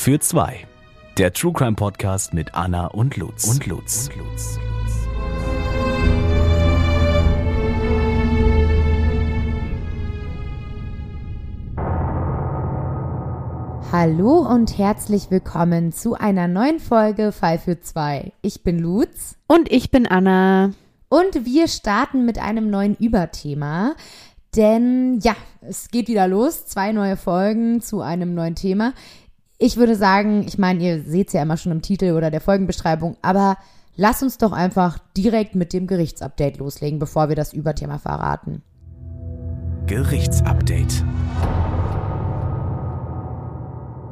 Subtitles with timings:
[0.00, 0.66] für zwei.
[1.18, 3.44] Der True Crime Podcast mit Anna und Lutz.
[3.44, 4.08] Und Lutz.
[4.08, 4.58] Und Lutz.
[13.92, 18.32] Hallo und herzlich willkommen zu einer neuen Folge Fall für zwei.
[18.40, 19.36] Ich bin Lutz.
[19.48, 20.72] Und ich bin Anna.
[21.10, 23.94] Und wir starten mit einem neuen Überthema.
[24.56, 26.64] Denn ja, es geht wieder los.
[26.64, 28.94] Zwei neue Folgen zu einem neuen Thema.
[29.62, 32.40] Ich würde sagen, ich meine, ihr seht es ja immer schon im Titel oder der
[32.40, 33.58] Folgenbeschreibung, aber
[33.94, 38.62] lass uns doch einfach direkt mit dem Gerichtsupdate loslegen, bevor wir das Überthema verraten.
[39.86, 41.04] Gerichtsupdate.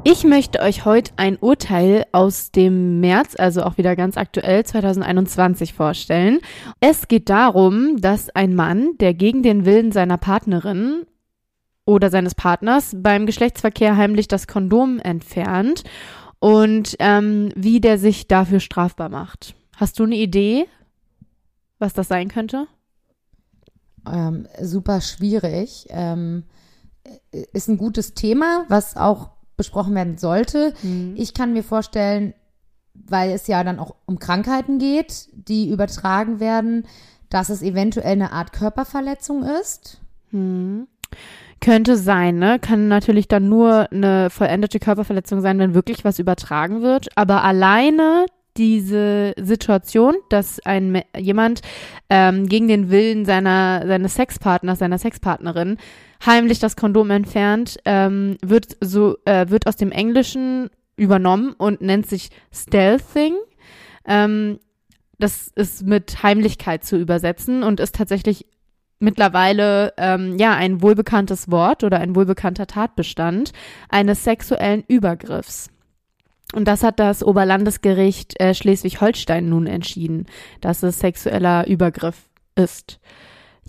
[0.04, 5.72] Ich möchte euch heute ein Urteil aus dem März, also auch wieder ganz aktuell 2021
[5.72, 6.40] vorstellen.
[6.80, 11.06] Es geht darum, dass ein Mann, der gegen den Willen seiner Partnerin
[11.88, 15.84] oder seines Partners beim Geschlechtsverkehr heimlich das Kondom entfernt
[16.38, 19.54] und ähm, wie der sich dafür strafbar macht.
[19.74, 20.66] Hast du eine Idee,
[21.78, 22.66] was das sein könnte?
[24.06, 25.86] Ähm, super schwierig.
[25.88, 26.44] Ähm,
[27.30, 30.74] ist ein gutes Thema, was auch besprochen werden sollte.
[30.82, 31.14] Mhm.
[31.16, 32.34] Ich kann mir vorstellen,
[32.92, 36.86] weil es ja dann auch um Krankheiten geht, die übertragen werden,
[37.30, 40.02] dass es eventuell eine Art Körperverletzung ist.
[40.32, 40.86] Mhm.
[41.60, 42.58] Könnte sein, ne?
[42.60, 47.08] Kann natürlich dann nur eine vollendete Körperverletzung sein, wenn wirklich was übertragen wird.
[47.16, 51.62] Aber alleine diese Situation, dass ein jemand
[52.10, 55.78] ähm, gegen den Willen seiner seines Sexpartners, seiner Sexpartnerin
[56.24, 62.06] heimlich das Kondom entfernt, ähm, wird so äh, wird aus dem Englischen übernommen und nennt
[62.06, 63.34] sich Stealthing.
[64.04, 64.58] Ähm,
[65.18, 68.46] das ist mit Heimlichkeit zu übersetzen und ist tatsächlich
[68.98, 73.52] mittlerweile ähm, ja ein wohlbekanntes Wort oder ein wohlbekannter Tatbestand
[73.88, 75.70] eines sexuellen Übergriffs.
[76.54, 80.26] Und das hat das Oberlandesgericht äh, Schleswig-Holstein nun entschieden,
[80.60, 82.16] dass es sexueller Übergriff
[82.54, 83.00] ist.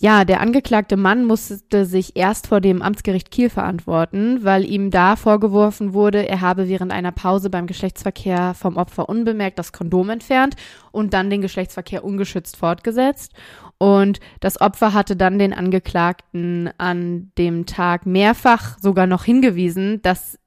[0.02, 5.18] Ja, der angeklagte Mann musste sich erst vor dem Amtsgericht Kiel verantworten, weil ihm da
[5.18, 10.56] vorgeworfen wurde, er habe während einer Pause beim Geschlechtsverkehr vom Opfer unbemerkt das Kondom entfernt
[10.94, 13.34] und dann den Geschlechtsverkehr ungeschützt fortgesetzt.
[13.80, 20.38] Und das Opfer hatte dann den Angeklagten an dem Tag mehrfach sogar noch hingewiesen, dass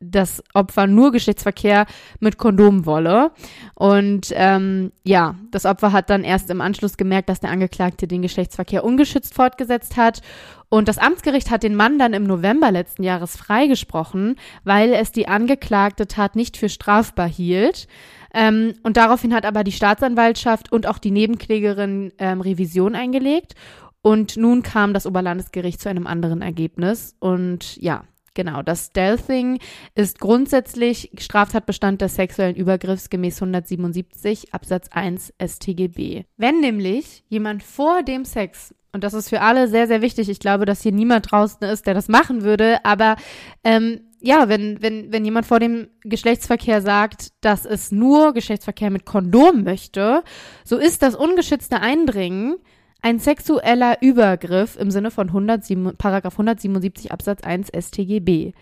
[0.00, 1.86] das Opfer nur Geschlechtsverkehr
[2.20, 3.32] mit Kondom wolle.
[3.74, 8.22] Und ähm, ja, das Opfer hat dann erst im Anschluss gemerkt, dass der Angeklagte den
[8.22, 10.22] Geschlechtsverkehr ungeschützt fortgesetzt hat.
[10.70, 15.28] Und das Amtsgericht hat den Mann dann im November letzten Jahres freigesprochen, weil es die
[15.28, 17.86] angeklagte Tat nicht für strafbar hielt.
[18.34, 23.54] Ähm, und daraufhin hat aber die Staatsanwaltschaft und auch die Nebenklägerin ähm, Revision eingelegt.
[24.02, 27.14] Und nun kam das Oberlandesgericht zu einem anderen Ergebnis.
[27.18, 28.04] Und ja,
[28.34, 29.58] Genau, das Stealthing
[29.96, 36.24] ist grundsätzlich Straftatbestand des sexuellen Übergriffs gemäß 177 Absatz 1 StGB.
[36.36, 40.38] Wenn nämlich jemand vor dem Sex, und das ist für alle sehr, sehr wichtig, ich
[40.38, 43.16] glaube, dass hier niemand draußen ist, der das machen würde, aber
[43.64, 49.06] ähm, ja, wenn, wenn, wenn jemand vor dem Geschlechtsverkehr sagt, dass es nur Geschlechtsverkehr mit
[49.06, 50.22] Kondom möchte,
[50.64, 52.56] so ist das ungeschützte Eindringen
[53.02, 58.52] ein sexueller Übergriff im Sinne von 107, Paragraph 177 Absatz 1 StGB.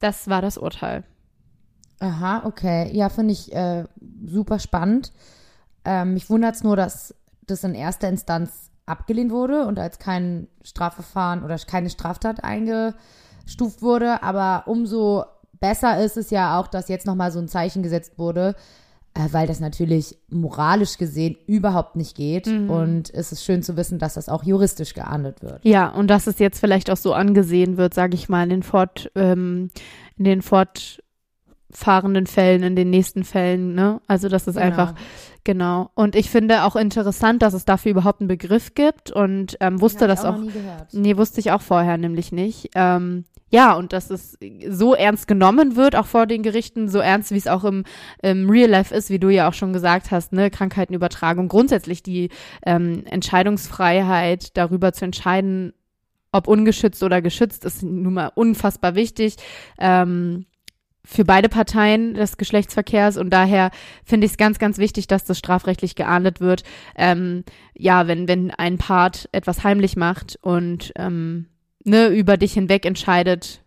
[0.00, 1.04] Das war das Urteil.
[2.00, 2.90] Aha, okay.
[2.92, 3.84] Ja, finde ich äh,
[4.26, 5.12] super spannend.
[5.84, 7.14] Ähm, mich wundert es nur, dass
[7.46, 12.42] das in erster Instanz abgelehnt wurde und als kein Strafverfahren oder keine Straftat
[13.42, 14.22] eingestuft wurde.
[14.22, 15.24] Aber umso
[15.60, 18.54] besser ist es ja auch, dass jetzt nochmal so ein Zeichen gesetzt wurde,
[19.14, 22.46] äh, weil das natürlich moralisch gesehen überhaupt nicht geht.
[22.46, 22.70] Mhm.
[22.70, 25.64] Und es ist schön zu wissen, dass das auch juristisch geahndet wird.
[25.64, 28.62] Ja, und dass es jetzt vielleicht auch so angesehen wird, sage ich mal, in den
[28.62, 29.70] Fort, ähm,
[30.16, 34.00] in den fortfahrenden Fällen, in den nächsten Fällen, ne?
[34.06, 34.66] Also das ist genau.
[34.66, 34.94] einfach
[35.44, 35.90] Genau.
[35.94, 40.06] Und ich finde auch interessant, dass es dafür überhaupt einen Begriff gibt und ähm, wusste
[40.06, 40.36] das auch.
[40.36, 40.42] auch
[40.92, 42.70] nee, wusste ich auch vorher nämlich nicht.
[42.76, 44.38] Ähm, ja, und dass es
[44.70, 47.84] so ernst genommen wird, auch vor den Gerichten, so ernst, wie es auch im,
[48.22, 52.30] im Real Life ist, wie du ja auch schon gesagt hast, ne, Krankheitenübertragung, grundsätzlich die
[52.64, 55.74] ähm, Entscheidungsfreiheit darüber zu entscheiden,
[56.32, 59.36] ob ungeschützt oder geschützt, ist nun mal unfassbar wichtig.
[59.78, 60.46] Ähm,
[61.04, 63.70] für beide Parteien des Geschlechtsverkehrs und daher
[64.04, 66.62] finde ich es ganz, ganz wichtig, dass das strafrechtlich geahndet wird.
[66.96, 67.44] Ähm,
[67.74, 71.48] ja, wenn, wenn ein Part etwas heimlich macht und ähm,
[71.84, 73.62] ne, über dich hinweg entscheidet,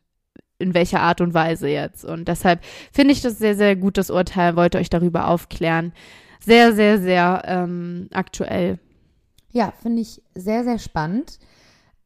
[0.58, 2.06] in welcher Art und Weise jetzt.
[2.06, 5.94] Und deshalb finde ich das sehr, sehr gutes Urteil, wollte euch darüber aufklären.
[6.40, 8.80] Sehr, sehr, sehr ähm, aktuell.
[9.52, 11.40] Ja, finde ich sehr, sehr spannend.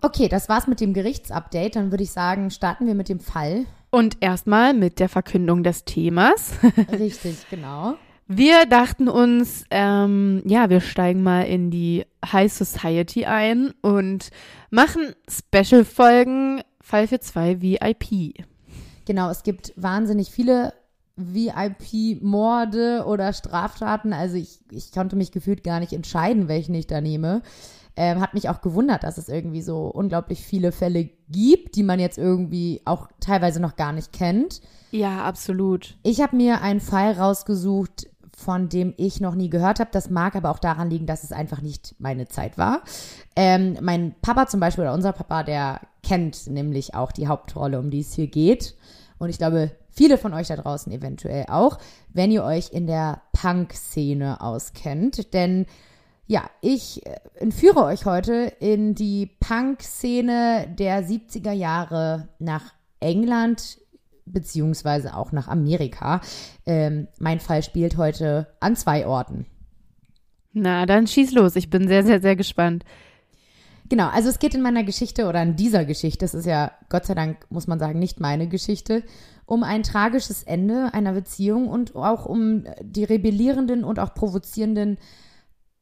[0.01, 1.75] Okay, das war's mit dem Gerichtsupdate.
[1.75, 3.65] Dann würde ich sagen, starten wir mit dem Fall.
[3.91, 6.53] Und erstmal mit der Verkündung des Themas.
[6.91, 7.95] Richtig, genau.
[8.31, 14.29] Wir dachten uns, ähm, ja, wir steigen mal in die High Society ein und
[14.69, 18.35] machen Special-Folgen Fall für zwei VIP.
[19.05, 20.73] Genau, es gibt wahnsinnig viele
[21.15, 24.13] VIP-Morde oder Straftaten.
[24.13, 27.41] Also ich, ich konnte mich gefühlt gar nicht entscheiden, welchen ich da nehme.
[27.95, 31.99] Ähm, hat mich auch gewundert, dass es irgendwie so unglaublich viele Fälle gibt, die man
[31.99, 34.61] jetzt irgendwie auch teilweise noch gar nicht kennt.
[34.91, 35.97] Ja, absolut.
[36.03, 38.07] Ich habe mir einen Fall rausgesucht,
[38.39, 39.89] von dem ich noch nie gehört habe.
[39.91, 42.81] Das mag aber auch daran liegen, dass es einfach nicht meine Zeit war.
[43.35, 47.89] Ähm, mein Papa zum Beispiel oder unser Papa, der kennt nämlich auch die Hauptrolle, um
[47.89, 48.75] die es hier geht.
[49.17, 51.77] Und ich glaube, viele von euch da draußen eventuell auch,
[52.13, 55.33] wenn ihr euch in der Punk-Szene auskennt.
[55.33, 55.65] Denn
[56.25, 63.79] ja, ich äh, entführe euch heute in die Punk-Szene der 70er Jahre nach England
[64.31, 66.21] beziehungsweise auch nach Amerika.
[66.65, 69.45] Ähm, mein Fall spielt heute an zwei Orten.
[70.53, 71.55] Na, dann schieß los.
[71.55, 72.83] Ich bin sehr, sehr, sehr gespannt.
[73.89, 77.07] Genau, also es geht in meiner Geschichte oder in dieser Geschichte, es ist ja Gott
[77.07, 79.03] sei Dank, muss man sagen, nicht meine Geschichte,
[79.47, 84.99] um ein tragisches Ende einer Beziehung und auch um die rebellierenden und auch provozierenden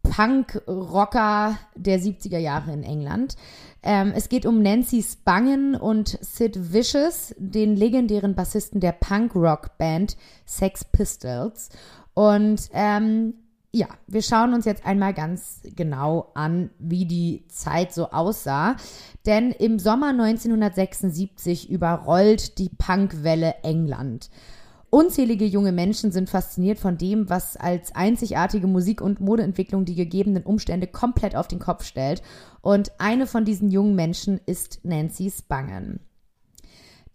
[0.09, 3.35] Punk-Rocker der 70er Jahre in England.
[3.83, 10.83] Ähm, es geht um Nancy Spangen und Sid Vicious, den legendären Bassisten der Punk-Rock-Band Sex
[10.85, 11.69] Pistols.
[12.13, 13.35] Und ähm,
[13.71, 18.75] ja, wir schauen uns jetzt einmal ganz genau an, wie die Zeit so aussah.
[19.25, 24.29] Denn im Sommer 1976 überrollt die Punkwelle England.
[24.89, 30.43] Unzählige junge Menschen sind fasziniert von dem, was als einzigartige Musik- und Modeentwicklung die gegebenen
[30.43, 32.21] Umstände komplett auf den Kopf stellt.
[32.61, 35.99] Und eine von diesen jungen Menschen ist Nancy Spangen.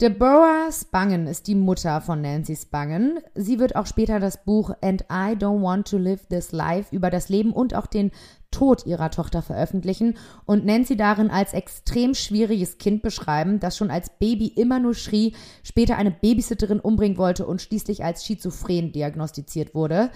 [0.03, 3.21] Deborah Spangen ist die Mutter von Nancy Spangen.
[3.35, 7.09] Sie wird auch später das Buch And I Don't Want to Live This Life über
[7.09, 8.11] das Leben und auch den
[8.53, 14.11] Tod ihrer Tochter veröffentlichen und Nancy darin als extrem schwieriges Kind beschreiben, das schon als
[14.21, 15.35] Baby immer nur schrie,
[15.65, 20.11] später eine Babysitterin umbringen wollte und schließlich als schizophren diagnostiziert wurde.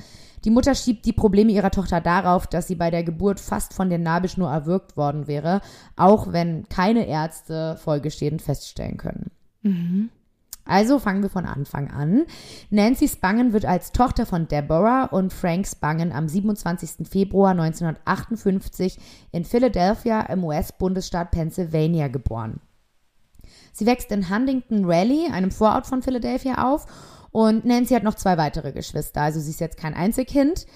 [0.45, 3.89] Die Mutter schiebt die Probleme ihrer Tochter darauf, dass sie bei der Geburt fast von
[3.89, 5.61] der Nabelschnur erwürgt worden wäre,
[5.97, 9.33] auch wenn keine Ärzte Folgeschäden feststellen können.
[9.63, 10.11] Mhm.
[10.67, 12.25] Also fangen wir von Anfang an.
[12.71, 17.09] Nancy Spangen wird als Tochter von Deborah und Frank Spangen am 27.
[17.09, 18.99] Februar 1958
[19.33, 22.61] in Philadelphia im US-Bundesstaat Pennsylvania geboren.
[23.73, 26.87] Sie wächst in Huntington Raleigh, einem Vorort von Philadelphia, auf
[27.31, 30.67] und Nancy hat noch zwei weitere Geschwister, also sie ist jetzt kein Einzelkind.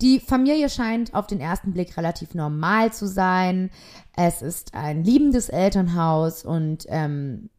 [0.00, 3.70] Die Familie scheint auf den ersten Blick relativ normal zu sein.
[4.14, 7.50] Es ist ein liebendes Elternhaus und ähm,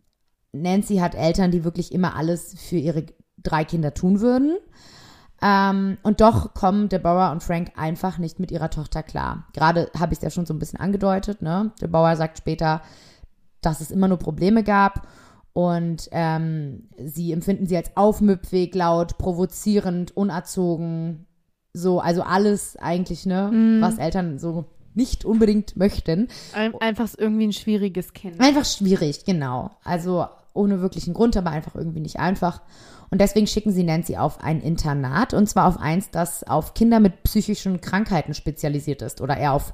[0.52, 3.06] Nancy hat Eltern, die wirklich immer alles für ihre
[3.38, 4.58] drei Kinder tun würden.
[5.42, 9.48] Ähm, und doch kommen Deborah und Frank einfach nicht mit ihrer Tochter klar.
[9.54, 11.42] Gerade habe ich es ja schon so ein bisschen angedeutet.
[11.42, 11.72] Ne?
[11.82, 12.82] Deborah sagt später,
[13.62, 15.08] dass es immer nur Probleme gab.
[15.54, 21.26] Und ähm, sie empfinden sie als aufmüpfig, laut, provozierend, unerzogen.
[21.74, 23.82] So, also alles eigentlich, ne, mm.
[23.82, 24.66] was Eltern so
[24.98, 26.28] nicht unbedingt möchten.
[26.54, 28.42] Einfach irgendwie ein schwieriges Kind.
[28.42, 29.72] Einfach schwierig, genau.
[29.84, 32.62] Also ohne wirklichen Grund, aber einfach irgendwie nicht einfach.
[33.10, 37.00] Und deswegen schicken sie Nancy auf ein Internat und zwar auf eins, das auf Kinder
[37.00, 39.74] mit psychischen Krankheiten spezialisiert ist oder eher auf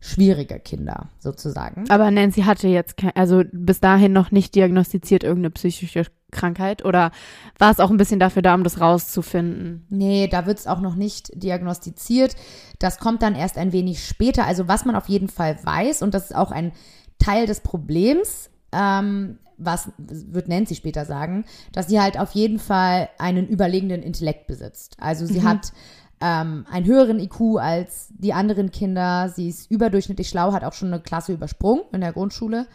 [0.00, 1.88] schwierige Kinder sozusagen.
[1.88, 6.04] Aber Nancy hatte jetzt, kein, also bis dahin noch nicht diagnostiziert irgendeine psychische
[6.34, 7.10] Krankheit oder
[7.58, 9.86] war es auch ein bisschen dafür da, um das rauszufinden?
[9.88, 12.36] Nee, da wird es auch noch nicht diagnostiziert.
[12.78, 14.44] Das kommt dann erst ein wenig später.
[14.46, 16.72] Also was man auf jeden Fall weiß, und das ist auch ein
[17.18, 23.08] Teil des Problems, ähm, was wird Nancy später sagen, dass sie halt auf jeden Fall
[23.18, 24.96] einen überlegenen Intellekt besitzt.
[24.98, 25.48] Also sie mhm.
[25.48, 25.72] hat
[26.20, 29.28] ähm, einen höheren IQ als die anderen Kinder.
[29.28, 32.66] Sie ist überdurchschnittlich schlau, hat auch schon eine Klasse übersprungen in der Grundschule.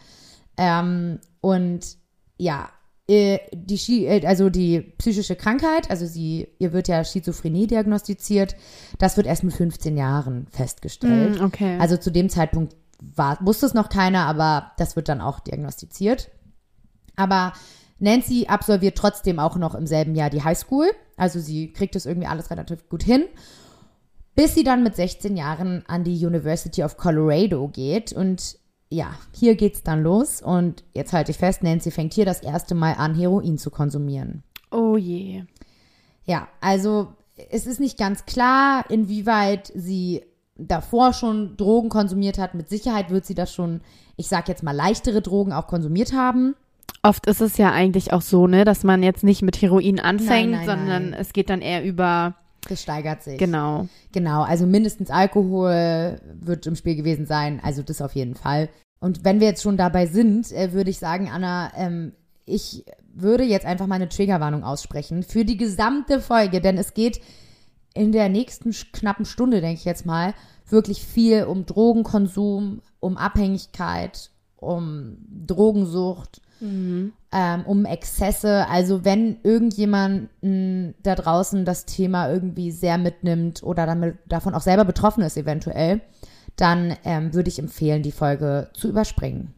[0.56, 1.96] Ähm, und
[2.38, 2.68] ja,
[3.10, 8.54] die, äh, also die psychische Krankheit, also sie, ihr wird ja Schizophrenie diagnostiziert,
[8.98, 11.40] das wird erst mit 15 Jahren festgestellt.
[11.40, 11.76] Mm, okay.
[11.80, 16.30] Also zu dem Zeitpunkt war, wusste es noch keiner, aber das wird dann auch diagnostiziert.
[17.16, 17.52] Aber
[17.98, 20.90] Nancy absolviert trotzdem auch noch im selben Jahr die Highschool.
[21.16, 23.24] Also sie kriegt es irgendwie alles relativ gut hin.
[24.36, 28.12] Bis sie dann mit 16 Jahren an die University of Colorado geht.
[28.12, 28.59] Und
[28.90, 30.42] ja, hier geht's dann los.
[30.42, 34.42] Und jetzt halte ich fest, Nancy fängt hier das erste Mal an, Heroin zu konsumieren.
[34.70, 35.44] Oh je.
[36.24, 37.08] Ja, also
[37.50, 40.22] es ist nicht ganz klar, inwieweit sie
[40.56, 42.54] davor schon Drogen konsumiert hat.
[42.54, 43.80] Mit Sicherheit wird sie das schon,
[44.16, 46.54] ich sag jetzt mal, leichtere Drogen auch konsumiert haben.
[47.02, 50.50] Oft ist es ja eigentlich auch so, ne, dass man jetzt nicht mit Heroin anfängt,
[50.50, 51.20] Nein, nein, sondern nein.
[51.20, 52.34] es geht dann eher über,
[52.70, 53.36] Das steigert sich.
[53.36, 53.88] genau.
[54.12, 58.70] Genau, also mindestens Alkohol wird im Spiel gewesen sein, also das auf jeden Fall.
[59.00, 62.12] Und wenn wir jetzt schon dabei sind, äh, würde ich sagen, Anna, ähm,
[62.46, 67.20] ich würde jetzt einfach mal eine Triggerwarnung aussprechen für die gesamte Folge, denn es geht
[67.94, 70.34] in der nächsten knappen Stunde, denke ich jetzt mal,
[70.68, 78.68] wirklich viel um Drogenkonsum, um Abhängigkeit, um Drogensucht, ähm, um Exzesse.
[78.68, 84.84] Also wenn irgendjemanden da draußen das Thema irgendwie sehr mitnimmt oder damit, davon auch selber
[84.84, 86.00] betroffen ist eventuell,
[86.56, 89.54] dann ähm, würde ich empfehlen, die Folge zu überspringen.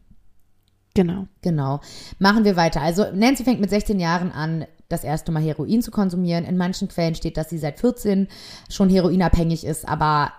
[0.93, 1.27] Genau.
[1.41, 1.81] Genau.
[2.19, 2.81] Machen wir weiter.
[2.81, 6.45] Also Nancy fängt mit 16 Jahren an, das erste Mal Heroin zu konsumieren.
[6.45, 8.27] In manchen Quellen steht, dass sie seit 14
[8.69, 10.31] schon heroinabhängig ist, aber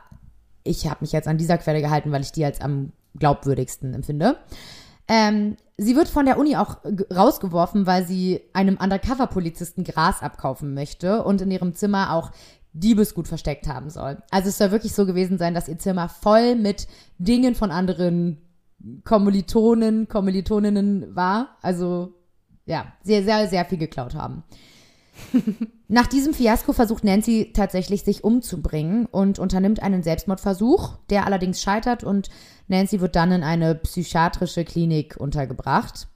[0.62, 4.36] ich habe mich jetzt an dieser Quelle gehalten, weil ich die als am glaubwürdigsten empfinde.
[5.08, 6.78] Ähm, sie wird von der Uni auch
[7.14, 12.30] rausgeworfen, weil sie einem Undercover-Polizisten Gras abkaufen möchte und in ihrem Zimmer auch
[12.72, 14.18] Diebesgut versteckt haben soll.
[14.30, 18.40] Also es soll wirklich so gewesen sein, dass ihr Zimmer voll mit Dingen von anderen
[19.04, 21.56] Kommilitonen, Kommilitoninnen war.
[21.62, 22.14] Also
[22.66, 24.42] ja, sehr, sehr, sehr viel geklaut haben.
[25.88, 32.04] Nach diesem Fiasko versucht Nancy tatsächlich, sich umzubringen und unternimmt einen Selbstmordversuch, der allerdings scheitert
[32.04, 32.30] und
[32.68, 36.08] Nancy wird dann in eine psychiatrische Klinik untergebracht.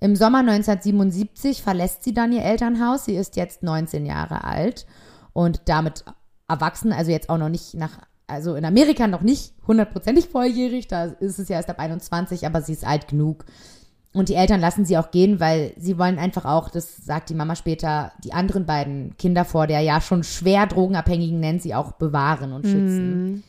[0.00, 3.06] Im Sommer 1977 verlässt sie dann ihr Elternhaus.
[3.06, 4.86] Sie ist jetzt 19 Jahre alt
[5.32, 6.04] und damit
[6.48, 11.04] erwachsen, also jetzt auch noch nicht nach, also in Amerika noch nicht hundertprozentig volljährig, da
[11.04, 13.44] ist es ja erst ab 21, aber sie ist alt genug.
[14.16, 17.34] Und die Eltern lassen sie auch gehen, weil sie wollen einfach auch, das sagt die
[17.34, 22.54] Mama später, die anderen beiden Kinder vor der ja schon schwer drogenabhängigen Nancy auch bewahren
[22.54, 23.44] und schützen.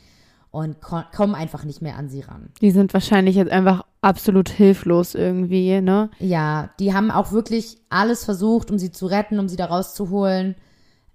[0.51, 2.49] Und ko kommen einfach nicht mehr an sie ran.
[2.59, 6.09] Die sind wahrscheinlich jetzt einfach absolut hilflos irgendwie, ne?
[6.19, 10.55] Ja, die haben auch wirklich alles versucht, um sie zu retten, um sie da rauszuholen.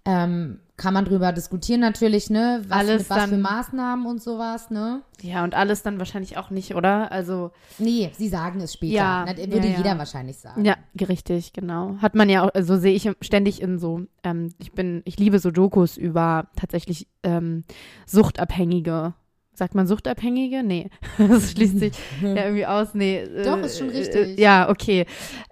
[0.06, 2.62] Ähm, kann man drüber diskutieren natürlich, ne?
[2.66, 5.02] Was, Alles mit was für dann- Maßnahmen und sowas, ne?
[5.20, 7.12] Ja, und alles dann wahrscheinlich auch nicht, oder?
[7.12, 8.94] Also, Nee, sie sagen es später.
[8.94, 9.76] Ja, Na, würde ja, ja.
[9.78, 10.64] jeder wahrscheinlich sagen.
[10.64, 10.76] ja,
[11.08, 11.96] richtig, genau.
[12.00, 15.38] Hat man ja auch, also sehe ich ständig in so, ähm, ich bin, ich liebe
[15.38, 17.64] so Dokus über tatsächlich ähm,
[18.06, 19.14] Suchtabhängige.
[19.54, 20.62] Sagt man Suchtabhängige?
[20.62, 20.88] Nee,
[21.18, 22.94] das schließt sich ja irgendwie aus.
[22.94, 23.28] Nee.
[23.44, 24.38] Doch, ist schon äh, richtig.
[24.38, 25.04] Äh, ja, okay.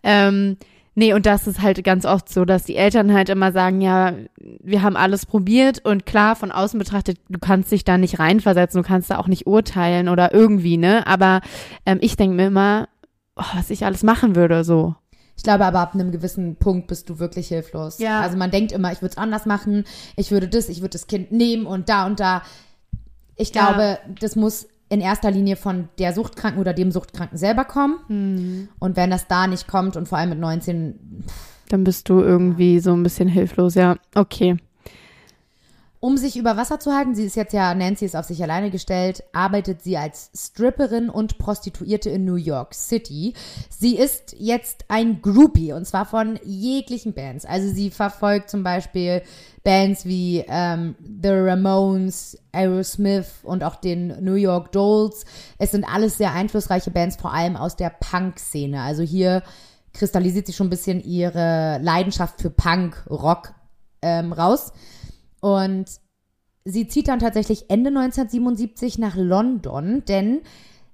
[0.02, 0.56] Ähm,
[0.94, 4.12] nee, und das ist halt ganz oft so, dass die Eltern halt immer sagen, ja,
[4.38, 8.82] wir haben alles probiert und klar, von außen betrachtet, du kannst dich da nicht reinversetzen,
[8.82, 11.06] du kannst da auch nicht urteilen oder irgendwie, ne?
[11.06, 11.40] Aber
[11.86, 12.88] ähm, ich denke mir immer,
[13.36, 14.94] oh, was ich alles machen würde, so.
[15.36, 17.98] Ich glaube aber, ab einem gewissen Punkt bist du wirklich hilflos.
[17.98, 18.20] Ja.
[18.20, 19.84] Also man denkt immer, ich würde es anders machen,
[20.16, 22.42] ich würde das, ich würde das Kind nehmen und da und da.
[23.36, 23.68] Ich Ja.
[23.72, 28.68] glaube, das muss in erster Linie von der Suchtkranken oder dem Suchtkranken selber kommen.
[28.78, 31.24] Und wenn das da nicht kommt und vor allem mit 19,
[31.68, 33.96] Dann bist du irgendwie so ein bisschen hilflos, ja.
[34.14, 34.56] Okay.
[36.00, 38.70] Um sich über Wasser zu halten, sie ist jetzt ja, Nancy ist auf sich alleine
[38.70, 43.34] gestellt, arbeitet sie als Stripperin und Prostituierte in New York City.
[43.68, 47.44] Sie ist jetzt ein Groupie und zwar von jeglichen Bands.
[47.44, 49.20] Also sie verfolgt zum Beispiel
[49.62, 55.26] Bands wie ähm, The Ramones, Aerosmith und auch den New York Dolls.
[55.58, 58.80] Es sind alles sehr einflussreiche Bands, vor allem aus der Punk-Szene.
[58.80, 59.42] Also hier
[59.92, 63.52] kristallisiert sich schon ein bisschen ihre Leidenschaft für Punk, Rock
[64.00, 64.72] ähm, raus.
[65.40, 65.86] Und
[66.64, 70.40] sie zieht dann tatsächlich Ende 1977 nach London, denn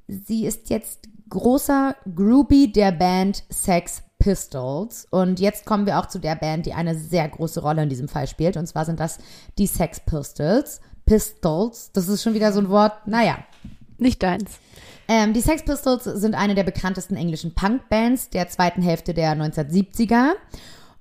[0.08, 5.06] sie ist jetzt großer Groupie der Band Sex Pistols.
[5.10, 8.08] Und jetzt kommen wir auch zu der Band, die eine sehr große Rolle in diesem
[8.08, 8.56] Fall spielt.
[8.56, 9.18] Und zwar sind das
[9.58, 10.80] die Sex Pistols.
[11.04, 13.38] Pistols, das ist schon wieder so ein Wort, naja.
[13.98, 14.58] Nicht deins.
[15.08, 20.32] Ähm, die Sex Pistols sind eine der bekanntesten englischen Punk-Bands der zweiten Hälfte der 1970er.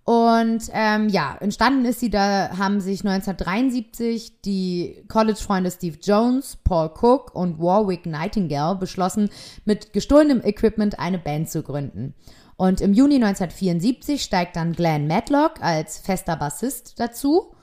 [0.06, 6.92] Und ähm, ja, entstanden ist sie, da haben sich 1973 die College-Freunde Steve Jones, Paul
[6.94, 9.32] Cook und Warwick Nightingale beschlossen,
[9.66, 12.14] mit gestohlenem Equipment eine Band zu gründen.
[12.56, 17.56] Und im Juni 1974 steigt dann Glenn Matlock als fester Bassist dazu.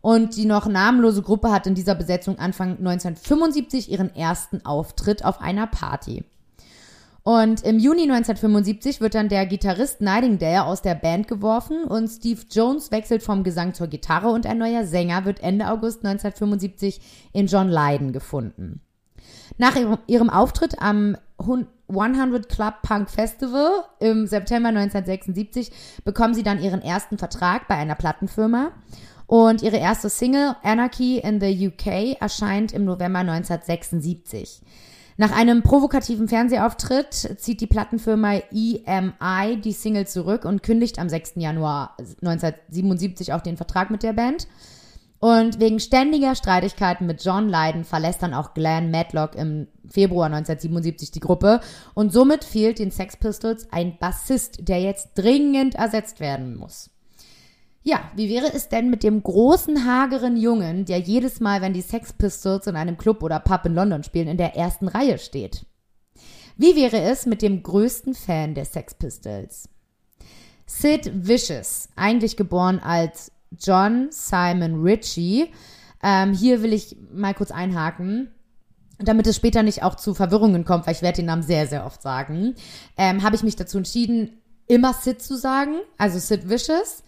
[0.00, 5.42] Und die noch namenlose Gruppe hat in dieser Besetzung Anfang 1975 ihren ersten Auftritt auf
[5.42, 6.24] einer Party.
[7.22, 12.40] Und im Juni 1975 wird dann der Gitarrist Nightingale aus der Band geworfen und Steve
[12.50, 17.00] Jones wechselt vom Gesang zur Gitarre und ein neuer Sänger wird Ende August 1975
[17.32, 18.80] in John Lydon gefunden.
[19.58, 25.70] Nach ihrem, Auftritt am Hun- 100 Club Punk Festival im September 1976
[26.04, 28.70] bekommen sie dann ihren ersten Vertrag bei einer Plattenfirma
[29.26, 34.62] und ihre erste Single Anarchy in the UK erscheint im November 1976.
[35.20, 41.32] Nach einem provokativen Fernsehauftritt zieht die Plattenfirma EMI die Single zurück und kündigt am 6.
[41.34, 44.48] Januar 1977 auch den Vertrag mit der Band.
[45.18, 51.10] Und wegen ständiger Streitigkeiten mit John Lydon verlässt dann auch Glenn Matlock im Februar 1977
[51.10, 51.60] die Gruppe
[51.92, 56.88] und somit fehlt den Sex Pistols ein Bassist, der jetzt dringend ersetzt werden muss.
[57.82, 61.80] Ja, wie wäre es denn mit dem großen, hageren Jungen, der jedes Mal, wenn die
[61.80, 65.64] Sex Pistols in einem Club oder Pub in London spielen, in der ersten Reihe steht?
[66.56, 69.68] Wie wäre es mit dem größten Fan der Sex Pistols?
[70.66, 75.50] Sid Vicious, eigentlich geboren als John Simon Ritchie.
[76.02, 78.30] Ähm, hier will ich mal kurz einhaken
[79.02, 81.86] damit es später nicht auch zu Verwirrungen kommt, weil ich werde den Namen sehr, sehr
[81.86, 82.54] oft sagen,
[82.96, 87.02] ähm, habe ich mich dazu entschieden, immer Sid zu sagen, also Sid Vicious.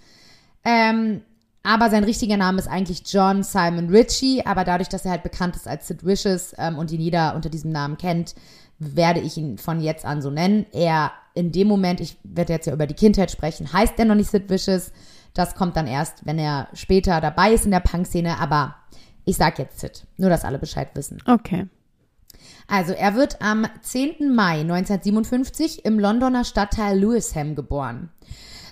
[0.64, 1.23] Ähm,
[1.62, 5.54] aber sein richtiger Name ist eigentlich John Simon Ritchie, aber dadurch, dass er halt bekannt
[5.57, 8.35] ist als Sid Vicious ähm, und ihn jeder unter diesem Namen kennt,
[8.78, 10.66] werde ich ihn von jetzt an so nennen.
[10.73, 14.16] Er in dem Moment, ich werde jetzt ja über die Kindheit sprechen, heißt er noch
[14.16, 14.92] nicht Sid Vicious,
[15.35, 18.75] das kommt dann erst, wenn er später dabei ist in der Punk-Szene, aber
[19.25, 20.04] ich sag jetzt Sid.
[20.16, 21.23] Nur, dass alle Bescheid wissen.
[21.26, 21.69] Okay.
[22.66, 24.35] Also, er wird am 10.
[24.35, 28.11] Mai 1957 im Londoner Stadtteil Lewisham geboren.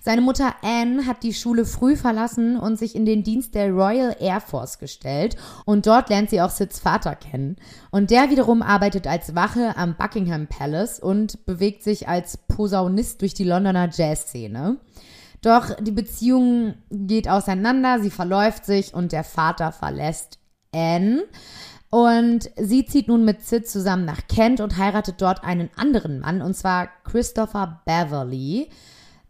[0.03, 4.17] Seine Mutter Anne hat die Schule früh verlassen und sich in den Dienst der Royal
[4.19, 7.57] Air Force gestellt und dort lernt sie auch Sids Vater kennen.
[7.91, 13.35] Und der wiederum arbeitet als Wache am Buckingham Palace und bewegt sich als Posaunist durch
[13.35, 14.79] die Londoner Jazzszene.
[15.43, 20.39] Doch die Beziehung geht auseinander, sie verläuft sich und der Vater verlässt
[20.73, 21.25] Anne.
[21.91, 26.41] Und sie zieht nun mit Sid zusammen nach Kent und heiratet dort einen anderen Mann,
[26.41, 28.71] und zwar Christopher Beverly.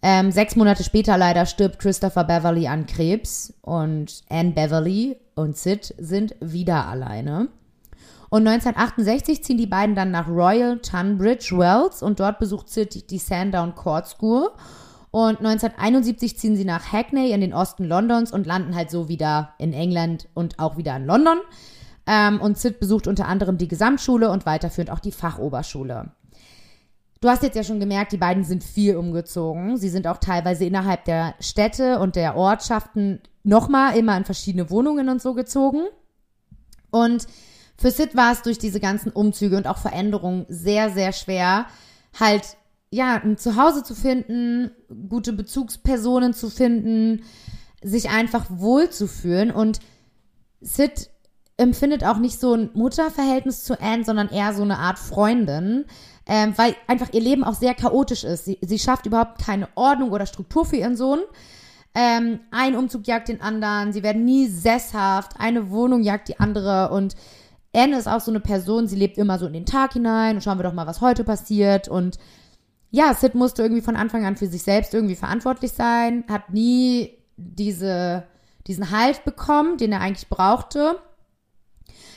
[0.02, 5.94] Ähm, sechs Monate später leider stirbt Christopher Beverly an Krebs und Anne Beverly und Sid
[5.98, 7.48] sind wieder alleine.
[8.30, 13.18] Und 1968 ziehen die beiden dann nach Royal Tunbridge Wells und dort besucht Sid die
[13.18, 14.50] Sandown Court School
[15.10, 19.54] und 1971 ziehen sie nach Hackney in den Osten Londons und landen halt so wieder
[19.58, 21.38] in England und auch wieder in London.
[22.06, 26.12] Ähm, und Sid besucht unter anderem die Gesamtschule und weiterführend auch die Fachoberschule.
[27.20, 29.76] Du hast jetzt ja schon gemerkt, die beiden sind viel umgezogen.
[29.76, 35.10] Sie sind auch teilweise innerhalb der Städte und der Ortschaften nochmal immer in verschiedene Wohnungen
[35.10, 35.82] und so gezogen.
[36.90, 37.26] Und
[37.76, 41.66] für Sid war es durch diese ganzen Umzüge und auch Veränderungen sehr, sehr schwer,
[42.18, 42.56] halt
[42.90, 44.70] ja, ein Zuhause zu finden,
[45.08, 47.22] gute Bezugspersonen zu finden,
[47.82, 49.50] sich einfach wohlzufühlen.
[49.50, 49.80] Und
[50.60, 51.10] Sid
[51.58, 55.84] empfindet auch nicht so ein Mutterverhältnis zu Anne, sondern eher so eine Art Freundin,
[56.26, 58.44] ähm, weil einfach ihr Leben auch sehr chaotisch ist.
[58.44, 61.20] Sie, sie schafft überhaupt keine Ordnung oder Struktur für ihren Sohn.
[61.94, 66.90] Ähm, ein Umzug jagt den anderen, sie werden nie sesshaft, eine Wohnung jagt die andere
[66.90, 67.16] und
[67.74, 70.42] Anne ist auch so eine Person, sie lebt immer so in den Tag hinein und
[70.42, 72.18] schauen wir doch mal, was heute passiert und
[72.90, 77.18] ja, Sid musste irgendwie von Anfang an für sich selbst irgendwie verantwortlich sein, hat nie
[77.36, 78.24] diese,
[78.66, 80.96] diesen Halt bekommen, den er eigentlich brauchte.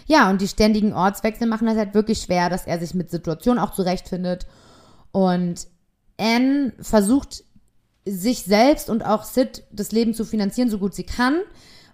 [0.06, 3.64] Ja, und die ständigen Ortswechsel machen das halt wirklich schwer, dass er sich mit Situationen
[3.64, 4.46] auch zurechtfindet.
[5.12, 5.68] Und
[6.20, 7.44] Anne versucht
[8.06, 11.40] sich selbst und auch Sid das Leben zu finanzieren, so gut sie kann.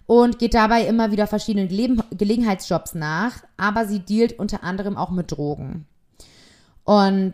[0.06, 3.44] Und geht dabei immer wieder verschiedenen Gele Gelegenheitsjobs nach.
[3.56, 5.86] Aber sie dealt unter anderem auch mit Drogen.
[6.82, 7.32] Und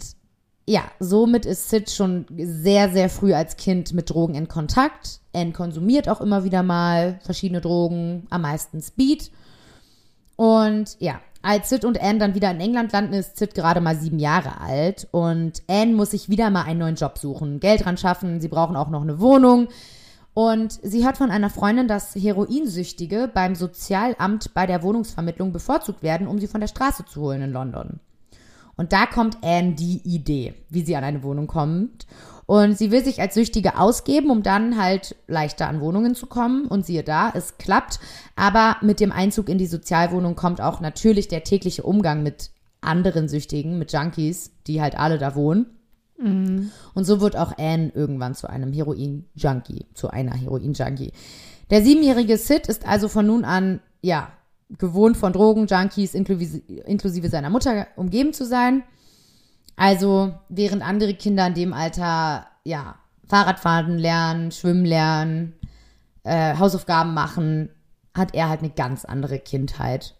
[0.68, 5.20] ja, somit ist Sid schon sehr, sehr früh als Kind mit Drogen in Kontakt.
[5.32, 9.30] Anne konsumiert auch immer wieder mal verschiedene Drogen, am meisten Speed.
[10.36, 13.96] Und ja, als Sid und Anne dann wieder in England landen, ist Sid gerade mal
[13.96, 15.08] sieben Jahre alt.
[15.10, 18.40] Und Anne muss sich wieder mal einen neuen Job suchen, Geld ran schaffen.
[18.40, 19.68] Sie brauchen auch noch eine Wohnung.
[20.34, 26.26] Und sie hört von einer Freundin, dass Heroinsüchtige beim Sozialamt bei der Wohnungsvermittlung bevorzugt werden,
[26.26, 28.00] um sie von der Straße zu holen in London.
[28.76, 32.06] Und da kommt Anne die Idee, wie sie an eine Wohnung kommt.
[32.46, 36.66] Und sie will sich als Süchtige ausgeben, um dann halt leichter an Wohnungen zu kommen.
[36.66, 37.98] Und siehe da, es klappt.
[38.36, 43.28] Aber mit dem Einzug in die Sozialwohnung kommt auch natürlich der tägliche Umgang mit anderen
[43.28, 45.66] Süchtigen, mit Junkies, die halt alle da wohnen.
[46.18, 46.70] Mhm.
[46.94, 51.12] Und so wird auch Anne irgendwann zu einem Heroin-Junkie, zu einer Heroin-Junkie.
[51.70, 54.30] Der siebenjährige Sid ist also von nun an, ja,
[54.78, 58.82] gewohnt von Drogen, Junkies inklusive, inklusive seiner Mutter umgeben zu sein.
[59.76, 62.96] Also während andere Kinder in dem Alter ja
[63.28, 65.54] Fahrradfahren lernen, schwimmen lernen,
[66.24, 67.70] äh, Hausaufgaben machen,
[68.14, 70.14] hat er halt eine ganz andere Kindheit.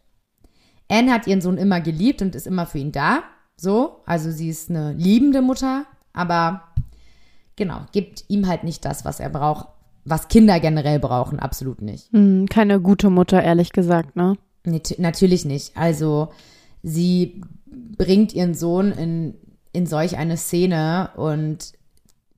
[0.88, 3.22] Anne hat ihren Sohn immer geliebt und ist immer für ihn da.
[3.56, 6.62] So, also sie ist eine liebende Mutter, aber
[7.56, 9.68] genau, gibt ihm halt nicht das, was er braucht,
[10.04, 12.12] was Kinder generell brauchen, absolut nicht.
[12.12, 14.36] Hm, keine gute Mutter, ehrlich gesagt, ne?
[14.64, 15.76] Nee, natürlich nicht.
[15.76, 16.28] Also
[16.82, 17.40] sie
[17.96, 19.34] bringt ihren Sohn in,
[19.76, 21.72] in solch eine Szene und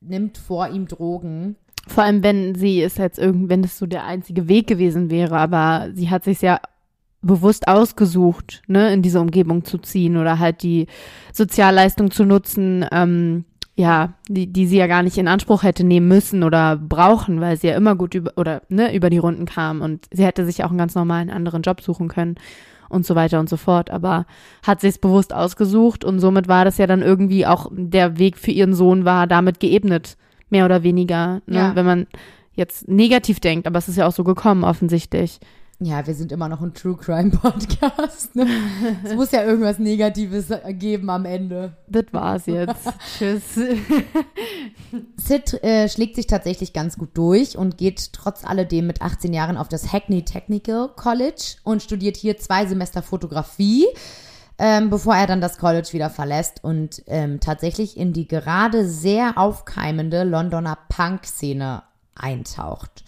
[0.00, 1.56] nimmt vor ihm Drogen.
[1.86, 5.38] Vor allem, wenn sie es jetzt irgend, wenn das so der einzige Weg gewesen wäre,
[5.38, 6.60] aber sie hat sich ja
[7.22, 10.88] bewusst ausgesucht, ne, in diese Umgebung zu ziehen oder halt die
[11.32, 13.44] Sozialleistung zu nutzen, ähm,
[13.76, 17.56] ja, die, die sie ja gar nicht in Anspruch hätte nehmen müssen oder brauchen, weil
[17.56, 20.64] sie ja immer gut über oder ne, über die Runden kam und sie hätte sich
[20.64, 22.36] auch einen ganz normalen anderen Job suchen können
[22.88, 23.90] und so weiter und so fort.
[23.90, 24.26] Aber
[24.66, 28.38] hat sich es bewusst ausgesucht und somit war das ja dann irgendwie auch der Weg
[28.38, 30.16] für ihren Sohn war damit geebnet,
[30.50, 31.58] mehr oder weniger, ne?
[31.58, 31.76] Ja.
[31.76, 32.06] wenn man
[32.54, 35.38] jetzt negativ denkt, aber es ist ja auch so gekommen offensichtlich.
[35.80, 38.34] Ja, wir sind immer noch ein True Crime Podcast.
[38.34, 38.48] Ne?
[39.04, 41.76] es muss ja irgendwas Negatives geben am Ende.
[41.86, 42.88] Das war's jetzt.
[43.18, 43.54] Tschüss.
[45.16, 49.56] Sid äh, schlägt sich tatsächlich ganz gut durch und geht trotz alledem mit 18 Jahren
[49.56, 53.86] auf das Hackney Technical College und studiert hier zwei Semester Fotografie,
[54.58, 59.38] ähm, bevor er dann das College wieder verlässt und ähm, tatsächlich in die gerade sehr
[59.38, 61.84] aufkeimende Londoner Punk-Szene
[62.16, 63.04] eintaucht.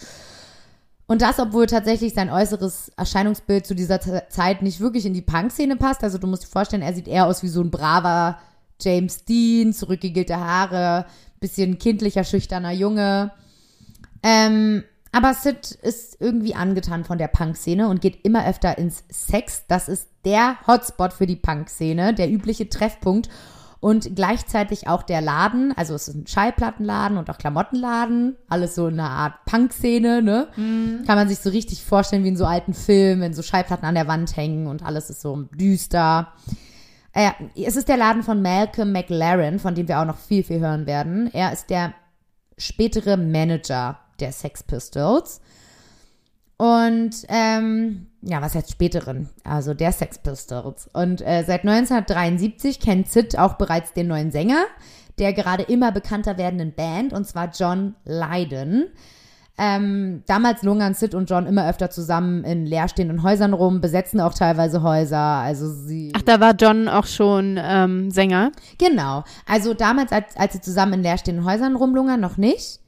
[1.11, 5.75] Und das, obwohl tatsächlich sein äußeres Erscheinungsbild zu dieser Zeit nicht wirklich in die Punk-Szene
[5.75, 6.05] passt.
[6.05, 8.38] Also du musst dir vorstellen, er sieht eher aus wie so ein braver
[8.81, 11.07] James Dean, zurückgegelte Haare,
[11.40, 13.33] bisschen kindlicher, schüchterner Junge.
[14.23, 19.64] Ähm, aber Sid ist irgendwie angetan von der Punk-Szene und geht immer öfter ins Sex.
[19.66, 23.29] Das ist der Hotspot für die Punk-Szene, der übliche Treffpunkt
[23.81, 25.73] und gleichzeitig auch der Laden.
[25.77, 28.37] Also es ist ein Schallplattenladen und auch Klamottenladen.
[28.49, 30.49] Alles so eine Art Punk-Szene, ne?
[31.07, 33.95] Kann man sich so richtig vorstellen wie in so alten Filmen, wenn so Schallplatten an
[33.95, 36.29] der Wand hängen und alles ist so düster.
[37.12, 40.61] Äh, es ist der Laden von Malcolm McLaren, von dem wir auch noch viel, viel
[40.61, 41.31] hören werden.
[41.33, 41.95] Er ist der
[42.59, 45.40] spätere Manager der Sex Pistols.
[46.61, 49.31] Und ähm, ja, was heißt späteren?
[49.44, 50.90] Also der Sex Pistols.
[50.92, 54.66] Und äh, seit 1973 kennt Sid auch bereits den neuen Sänger
[55.20, 58.87] der gerade immer bekannter werdenden Band, und zwar John Lydon.
[59.59, 64.33] Ähm, damals lungern Sid und John immer öfter zusammen in leerstehenden Häusern rum, besetzen auch
[64.33, 65.18] teilweise Häuser.
[65.18, 66.12] Also sie.
[66.16, 68.53] Ach, da war John auch schon ähm, Sänger.
[68.79, 69.23] Genau.
[69.46, 72.80] Also damals, als, als sie zusammen in leerstehenden Häusern rumlungern, noch nicht.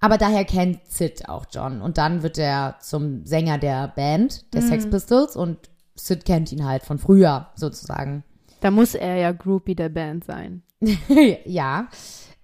[0.00, 1.80] Aber daher kennt Sid auch John.
[1.80, 5.36] Und dann wird er zum Sänger der Band, der Sex Pistols.
[5.36, 8.22] Und Sid kennt ihn halt von früher, sozusagen.
[8.60, 10.62] Da muss er ja Groupie der Band sein.
[11.44, 11.88] ja.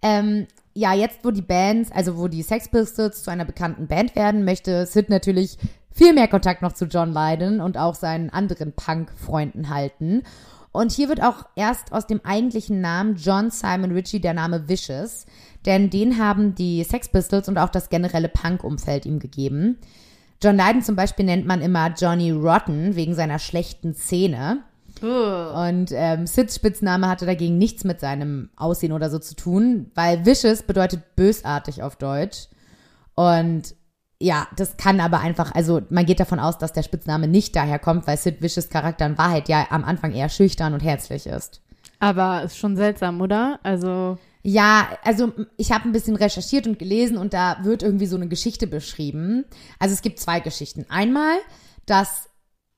[0.03, 4.17] Ähm, ja, jetzt, wo die Bands, also wo die Sex Pistols zu einer bekannten Band
[4.17, 5.59] werden, möchte Sid natürlich
[5.93, 10.23] viel mehr Kontakt noch zu John Lydon und auch seinen anderen Punk-Freunden halten.
[10.73, 15.27] Und hier wird auch erst aus dem eigentlichen Namen John Simon Ritchie der Name Vicious,
[15.67, 19.79] denn den haben die Sex Pistols und auch das generelle Punk-Umfeld ihm gegeben.
[20.43, 24.61] John Lydon zum Beispiel nennt man immer Johnny Rotten wegen seiner schlechten Szene.
[25.03, 30.27] Und ähm, Sids Spitzname hatte dagegen nichts mit seinem Aussehen oder so zu tun, weil
[30.27, 32.49] vicious bedeutet bösartig auf Deutsch.
[33.15, 33.75] Und
[34.21, 37.79] ja, das kann aber einfach, also man geht davon aus, dass der Spitzname nicht daher
[37.79, 41.63] kommt, weil Sid Vicious Charakter in Wahrheit ja am Anfang eher schüchtern und herzlich ist.
[41.99, 43.59] Aber ist schon seltsam, oder?
[43.63, 48.17] Also, Ja, also ich habe ein bisschen recherchiert und gelesen und da wird irgendwie so
[48.17, 49.45] eine Geschichte beschrieben.
[49.79, 50.87] Also es gibt zwei Geschichten.
[50.89, 51.37] Einmal,
[51.87, 52.31] dass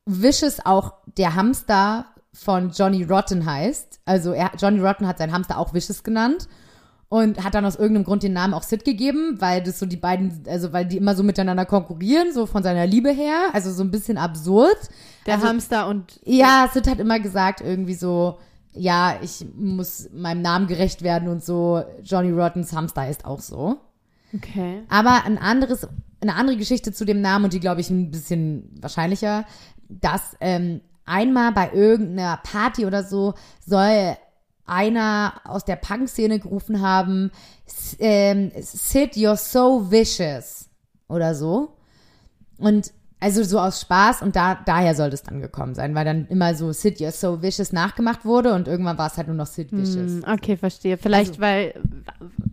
[0.07, 4.01] Vicious auch der Hamster von Johnny Rotten heißt.
[4.05, 6.49] Also er, Johnny Rotten hat seinen Hamster auch Vicious genannt
[7.09, 9.99] und hat dann aus irgendeinem Grund den Namen auch Sid gegeben, weil das so die
[9.99, 13.51] beiden, also weil die immer so miteinander konkurrieren, so von seiner Liebe her.
[13.53, 14.79] Also so ein bisschen absurd.
[15.27, 18.39] der also, Hamster und ja, Sid hat immer gesagt, irgendwie so,
[18.75, 21.83] ja, ich muss meinem Namen gerecht werden und so.
[22.03, 23.79] Johnny Rottens Hamster ist auch so.
[24.35, 24.83] okay.
[24.89, 25.87] Aber ein anderes,
[26.21, 29.45] eine andere Geschichte zu dem Namen und die glaube ich ein bisschen wahrscheinlicher,
[29.89, 34.17] dass ähm, einmal bei irgendeiner Party oder so soll
[34.65, 37.31] einer aus der Punk-Szene gerufen haben,
[37.99, 40.71] ähm, Sid, you're so vicious
[41.09, 41.77] oder so.
[42.59, 46.27] Und also so aus Spaß und da, daher sollte es dann gekommen sein, weil dann
[46.29, 49.47] immer so Sid, you're so vicious nachgemacht wurde und irgendwann war es halt nur noch
[49.47, 50.13] Sid vicious.
[50.13, 50.99] Hm, Okay, verstehe.
[50.99, 51.75] Vielleicht, Also- weil,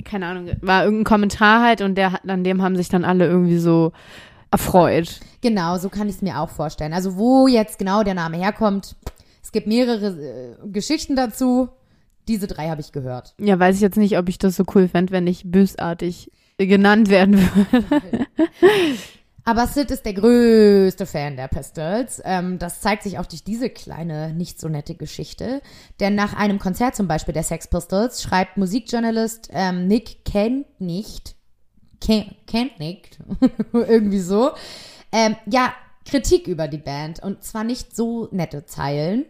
[0.05, 3.57] keine Ahnung, war irgendein Kommentar halt und der, an dem haben sich dann alle irgendwie
[3.57, 3.91] so
[4.51, 5.19] erfreut.
[5.41, 6.93] Genau, so kann ich es mir auch vorstellen.
[6.93, 8.95] Also wo jetzt genau der Name herkommt,
[9.43, 11.69] es gibt mehrere äh, Geschichten dazu.
[12.27, 13.33] Diese drei habe ich gehört.
[13.39, 17.09] Ja, weiß ich jetzt nicht, ob ich das so cool fände, wenn ich bösartig genannt
[17.09, 18.27] werden würde.
[19.49, 22.21] Aber Sid ist der größte Fan der Pistols.
[22.23, 25.63] Ähm, das zeigt sich auch durch diese kleine, nicht so nette Geschichte.
[25.99, 31.33] Denn nach einem Konzert zum Beispiel der Sex Pistols schreibt Musikjournalist ähm, Nick Kent nicht,
[31.99, 33.17] Ken- kennt nicht,
[33.73, 34.51] irgendwie so,
[35.11, 35.73] ähm, ja,
[36.05, 37.23] Kritik über die Band.
[37.23, 39.25] Und zwar nicht so nette Zeilen.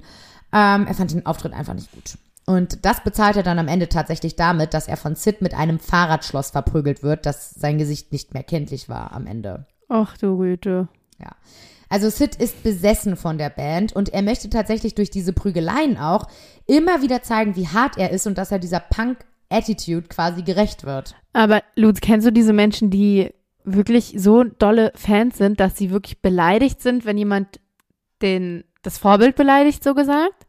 [0.52, 2.18] Ähm, er fand den Auftritt einfach nicht gut.
[2.46, 5.80] Und das bezahlt er dann am Ende tatsächlich damit, dass er von Sid mit einem
[5.80, 9.66] Fahrradschloss verprügelt wird, dass sein Gesicht nicht mehr kenntlich war am Ende.
[9.90, 10.88] Ach du Güte.
[11.20, 11.36] Ja.
[11.90, 16.28] Also Sid ist besessen von der Band und er möchte tatsächlich durch diese Prügeleien auch
[16.68, 21.16] immer wieder zeigen, wie hart er ist und dass er dieser Punk-Attitude quasi gerecht wird.
[21.34, 23.32] Aber Lutz, kennst du diese Menschen, die
[23.64, 27.60] wirklich so dolle Fans sind, dass sie wirklich beleidigt sind, wenn jemand
[28.22, 30.46] den, das Vorbild beleidigt, so gesagt?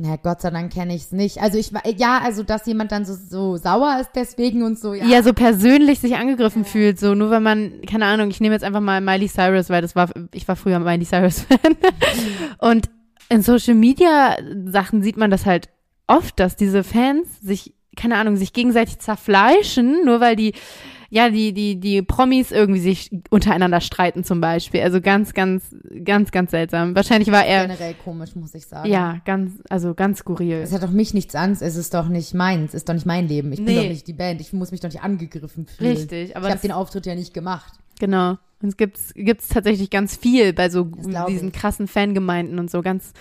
[0.00, 1.38] Na, Gott sei Dank kenne ich es nicht.
[1.42, 4.94] Also ich war, ja, also dass jemand dann so, so sauer ist deswegen und so,
[4.94, 5.04] ja.
[5.04, 8.62] Ja, so persönlich sich angegriffen fühlt, so nur wenn man, keine Ahnung, ich nehme jetzt
[8.62, 11.76] einfach mal Miley Cyrus, weil das war, ich war früher Miley Cyrus Fan.
[12.58, 12.88] und
[13.28, 15.68] in Social Media Sachen sieht man das halt
[16.06, 20.54] oft, dass diese Fans sich, keine Ahnung, sich gegenseitig zerfleischen, nur weil die
[21.10, 24.82] ja, die, die, die Promis irgendwie sich untereinander streiten zum Beispiel.
[24.82, 25.64] Also ganz, ganz,
[26.04, 26.94] ganz, ganz seltsam.
[26.94, 27.62] Wahrscheinlich war er.
[27.62, 28.90] Generell komisch, muss ich sagen.
[28.90, 30.56] Ja, ganz, also ganz skurril.
[30.62, 33.06] Es hat doch mich nichts an, es ist doch nicht meins, es ist doch nicht
[33.06, 33.52] mein Leben.
[33.52, 33.82] Ich bin Nee.
[33.82, 35.96] doch nicht die Band, ich muss mich doch nicht angegriffen fühlen.
[35.96, 37.72] Richtig, aber ich habe den Auftritt ja nicht gemacht.
[37.98, 38.36] Genau.
[38.60, 40.84] Und es gibt's, gibt's tatsächlich ganz viel bei so
[41.28, 41.54] diesen ich.
[41.54, 42.82] krassen Fangemeinden und so.
[42.82, 43.12] Ganz,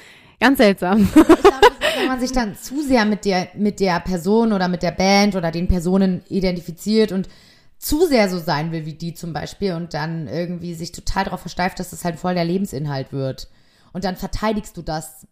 [0.41, 1.03] ganz seltsam.
[1.03, 1.37] Ich glaube,
[1.99, 5.35] wenn man sich dann zu sehr mit der, mit der Person oder mit der Band
[5.35, 7.29] oder den Personen identifiziert und
[7.77, 11.41] zu sehr so sein will wie die zum Beispiel und dann irgendwie sich total darauf
[11.41, 13.47] versteift, dass das halt voll der Lebensinhalt wird.
[13.93, 15.27] Und dann verteidigst du das.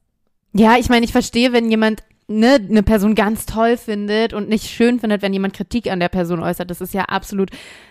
[0.54, 4.68] Ja, ich meine, ich verstehe, wenn jemand ne, eine Person ganz toll findet und nicht
[4.70, 6.70] schön findet, wenn jemand Kritik an der Person äußert.
[6.70, 7.50] Das ist ja absolut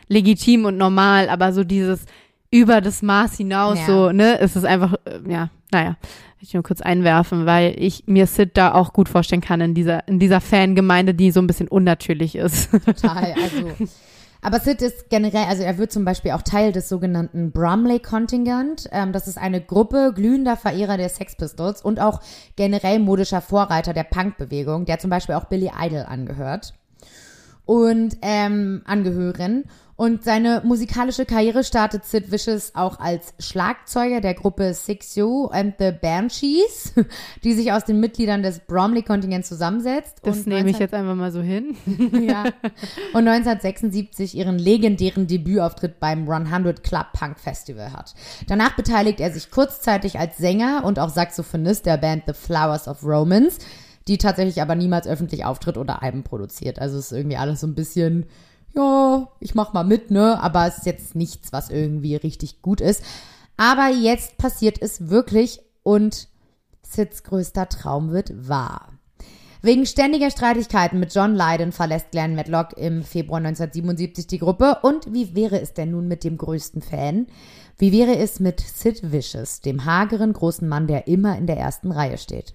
[0.09, 2.05] legitim und normal, aber so dieses
[2.51, 3.87] über das Maß hinaus, Ja.
[3.87, 5.97] so, ne, ist es einfach, äh, ja, naja,
[6.39, 9.75] will ich nur kurz einwerfen, weil ich mir Sid da auch gut vorstellen kann in
[9.75, 12.71] dieser, in dieser Fangemeinde, die so ein bisschen unnatürlich ist.
[12.85, 13.35] Total.
[13.43, 13.71] Also.
[14.45, 18.87] Aber Sid ist generell, also er wird zum Beispiel auch Teil des sogenannten Bromley Contingent.
[18.93, 22.21] Ähm, das ist eine Gruppe glühender Verehrer der Sex Pistols und auch
[22.55, 26.75] generell modischer Vorreiter der Punk-Bewegung, der zum Beispiel auch Billy Idol angehört.
[27.65, 29.65] Und ähm, angehören.
[29.97, 35.75] Und seine musikalische Karriere startet Sid Vicious auch als Schlagzeuger der Gruppe Six You and
[35.79, 36.95] the Banshees,
[37.45, 40.19] die sich aus den Mitgliedern des Bromley-Kontingents zusammensetzt.
[40.23, 41.77] Das und nehme ich 19 jetzt einfach mal so hin.
[41.87, 42.45] ja.
[43.13, 48.15] Und 1976 ihren legendären Debütauftritt beim 100 Club Punk Festival hat.
[48.49, 53.05] Danach beteiligt er sich kurzzeitig als Sänger und auch Saxophonist der Band The Flowers of
[53.05, 53.59] Romance,
[54.09, 56.81] die tatsächlich aber niemals öffentlich auftritt oder Alben produziert.
[56.81, 58.27] Also ist irgendwie alles so ein bisschen,
[58.75, 60.41] ja, ich mach mal mit, ne?
[60.43, 63.03] Aber es ist jetzt nichts, was irgendwie richtig gut ist.
[63.57, 66.29] Aber jetzt passiert es wirklich und
[66.83, 68.89] Sids größter Traum wird wahr.
[69.63, 74.79] Wegen ständiger Streitigkeiten mit John Lydon verlässt Glenn Matlock im Februar 1977 die Gruppe.
[74.83, 77.29] Und wie wäre es denn nun mit dem größten Fan?
[77.79, 81.93] Wie wäre es mit Sid Vicious, dem hageren großen Mann, der immer in der ersten
[81.93, 82.55] Reihe steht?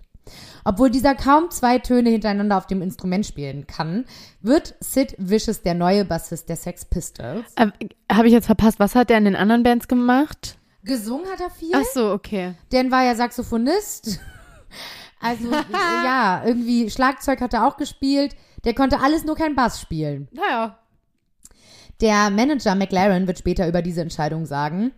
[0.65, 4.05] Obwohl dieser kaum zwei Töne hintereinander auf dem Instrument spielen kann,
[4.41, 7.45] wird Sid Vicious der neue Bassist der Sex Pistols.
[7.57, 7.73] Habe
[8.07, 10.57] Äh, ich jetzt verpasst, was hat der in den anderen Bands gemacht?
[10.83, 11.71] Gesungen hat er viel.
[11.73, 12.53] Ach so, okay.
[12.71, 14.19] Dan war ja Saxophonist.
[15.21, 18.37] Also, ja, irgendwie Schlagzeug hat er auch gespielt.
[18.63, 20.29] Der konnte alles nur kein Bass spielen.
[20.31, 20.79] Naja.
[21.99, 24.93] Der Manager McLaren wird später über diese Entscheidung sagen,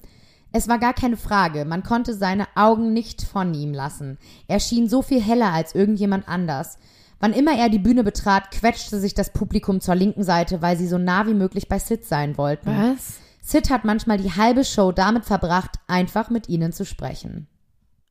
[0.51, 4.17] es war gar keine Frage, man konnte seine Augen nicht von ihm lassen.
[4.47, 6.77] Er schien so viel heller als irgendjemand anders.
[7.19, 10.87] Wann immer er die Bühne betrat, quetschte sich das Publikum zur linken Seite, weil sie
[10.87, 12.67] so nah wie möglich bei Sid sein wollten.
[12.67, 13.19] Was?
[13.41, 17.47] Sid hat manchmal die halbe Show damit verbracht, einfach mit ihnen zu sprechen.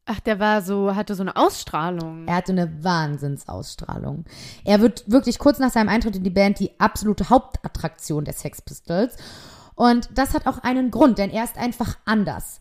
[0.06, 2.26] Ach, der war so, hatte so eine Ausstrahlung.
[2.26, 4.24] Er hatte eine Wahnsinnsausstrahlung.
[4.64, 8.60] Er wird wirklich kurz nach seinem Eintritt in die Band die absolute Hauptattraktion der Sex
[8.62, 9.14] Pistols.
[9.80, 12.60] Und das hat auch einen Grund, denn er ist einfach anders.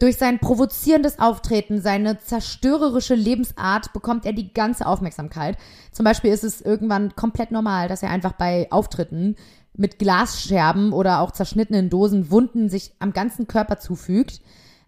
[0.00, 5.58] Durch sein provozierendes Auftreten, seine zerstörerische Lebensart bekommt er die ganze Aufmerksamkeit.
[5.92, 9.36] Zum Beispiel ist es irgendwann komplett normal, dass er einfach bei Auftritten
[9.74, 14.40] mit Glasscherben oder auch zerschnittenen Dosen Wunden sich am ganzen Körper zufügt.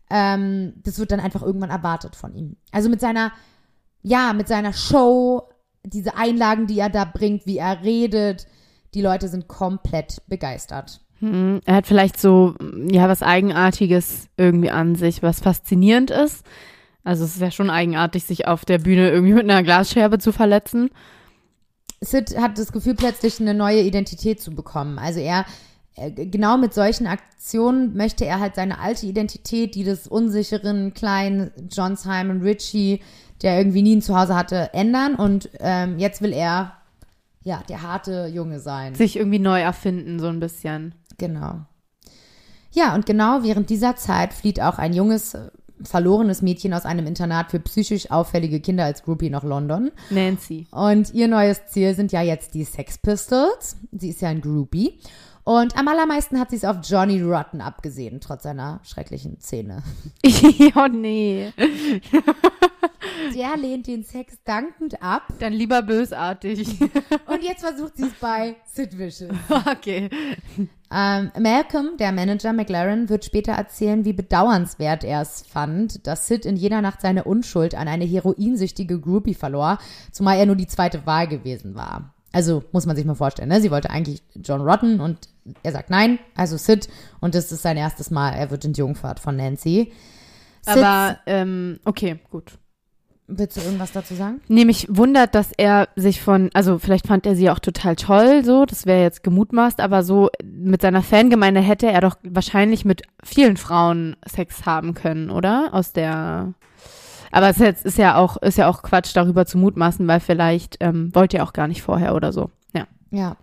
[0.09, 2.57] Ähm, das wird dann einfach irgendwann erwartet von ihm.
[2.73, 3.33] Also mit seiner,
[4.01, 5.51] ja, mit seiner Show,
[5.85, 8.47] diese Einlagen, die er da bringt, wie er redet,
[8.95, 11.03] die Leute sind komplett begeistert.
[11.21, 12.55] Hm, Er hat vielleicht so,
[12.91, 16.45] ja, was Eigenartiges irgendwie an sich, was faszinierend ist.
[17.05, 20.33] Also es ist ja schon eigenartig, sich auf der Bühne irgendwie mit einer Glasscherbe zu
[20.33, 20.91] verletzen.
[22.01, 24.99] Sid hat das Gefühl, plötzlich eine neue Identität zu bekommen.
[24.99, 25.47] Also er,
[25.95, 31.53] äh, genau mit solchen Aktionen möchte er halt seine alte Identität, die des unsicheren kleinen
[31.71, 33.01] John Simon Ritchie,
[33.43, 35.15] der irgendwie nie ein Zuhause hatte, ändern.
[35.15, 36.73] Und ähm, jetzt will er,
[37.45, 38.95] ja, der harte Junge sein.
[38.95, 40.95] Sich irgendwie neu erfinden, so ein bisschen.
[41.19, 41.67] Genau.
[42.73, 45.37] Ja, und genau während dieser Zeit flieht auch ein junges
[45.83, 49.91] verlorenes Mädchen aus einem Internat für psychisch auffällige Kinder als Groupie nach London.
[50.11, 50.67] Nancy.
[50.71, 53.77] Und ihr neues Ziel sind ja jetzt die Sex Pistols.
[53.93, 54.99] Sie ist ja ein Groupie.
[55.45, 59.83] Und am allermeisten hat sie es auf Johnny Rotten abgesehen, trotz seiner schrecklichen Szene.
[60.25, 61.53] ja, nee.
[63.33, 65.23] Der lehnt den Sex dankend ab.
[65.39, 66.81] Dann lieber bösartig.
[67.27, 69.37] Und jetzt versucht sie es bei Sid Vicious.
[69.71, 70.11] okay.
[70.93, 76.47] Ähm, Malcolm, der Manager McLaren, wird später erzählen, wie bedauernswert er es fand, dass Sid
[76.47, 79.79] in jeder Nacht seine Unschuld an eine heroinsüchtige Groupie verlor,
[80.13, 82.15] zumal er nur die zweite Wahl gewesen war.
[82.33, 83.61] Also muss man sich mal vorstellen, ne?
[83.61, 85.29] Sie wollte eigentlich John Rotten und
[85.63, 86.89] er sagt nein, also Sid
[87.21, 89.93] und das ist sein erstes Mal, er wird entjungfert von Nancy.
[90.63, 92.59] Sid, Aber, ähm, okay, gut.
[93.29, 94.41] Willst du irgendwas dazu sagen?
[94.49, 98.45] Nee, mich wundert, dass er sich von, also vielleicht fand er sie auch total toll,
[98.45, 103.03] so, das wäre jetzt gemutmaßt, aber so mit seiner Fangemeinde hätte er doch wahrscheinlich mit
[103.23, 105.71] vielen Frauen Sex haben können, oder?
[105.73, 106.55] Aus der.
[107.33, 110.21] Aber es ist, jetzt, ist ja auch, ist ja auch Quatsch, darüber zu mutmaßen, weil
[110.21, 112.51] vielleicht ähm, wollte er auch gar nicht vorher oder so.
[112.73, 112.87] Ja.
[113.11, 113.37] Ja.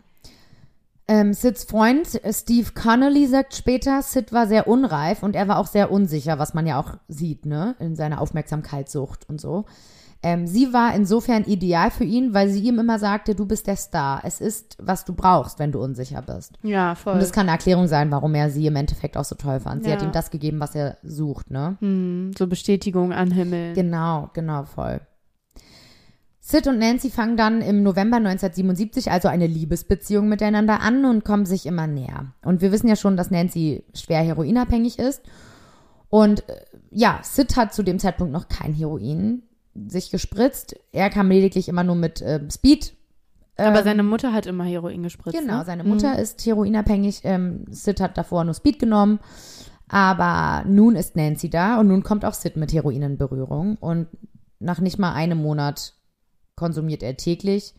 [1.07, 5.57] Ähm, Sids Freund äh, Steve Connolly sagt später, Sid war sehr unreif und er war
[5.57, 9.65] auch sehr unsicher, was man ja auch sieht, ne, in seiner Aufmerksamkeitssucht und so.
[10.25, 13.75] Ähm, sie war insofern ideal für ihn, weil sie ihm immer sagte, du bist der
[13.75, 14.21] Star.
[14.23, 16.53] Es ist, was du brauchst, wenn du unsicher bist.
[16.63, 17.15] Ja, voll.
[17.15, 19.83] Und das kann eine Erklärung sein, warum er sie im Endeffekt auch so toll fand.
[19.83, 19.97] Sie Ja.
[19.97, 21.75] hat ihm das gegeben, was er sucht, ne?
[21.81, 23.73] hm, so Bestätigung an Himmel.
[23.73, 25.01] Genau, genau, voll.
[26.45, 31.45] Sid und Nancy fangen dann im November 1977 also eine Liebesbeziehung miteinander an und kommen
[31.45, 32.33] sich immer näher.
[32.43, 35.21] Und wir wissen ja schon, dass Nancy schwer heroinabhängig ist.
[36.09, 36.57] Und äh,
[36.91, 39.43] ja, Sid hat zu dem Zeitpunkt noch kein Heroin
[39.87, 40.75] sich gespritzt.
[40.91, 42.93] Er kam lediglich immer nur mit äh, Speed.
[43.55, 45.39] Aber ähm, seine Mutter hat immer Heroin gespritzt.
[45.39, 45.65] Genau, ne?
[45.65, 47.21] seine Mutter ist heroinabhängig.
[47.23, 49.19] Ähm, Sid hat davor nur Speed genommen.
[49.87, 53.77] Aber nun ist Nancy da und nun kommt auch Sid mit Heroin in Berührung.
[53.77, 54.07] Und
[54.59, 55.93] nach nicht mal einem Monat
[56.55, 57.73] konsumiert er täglich.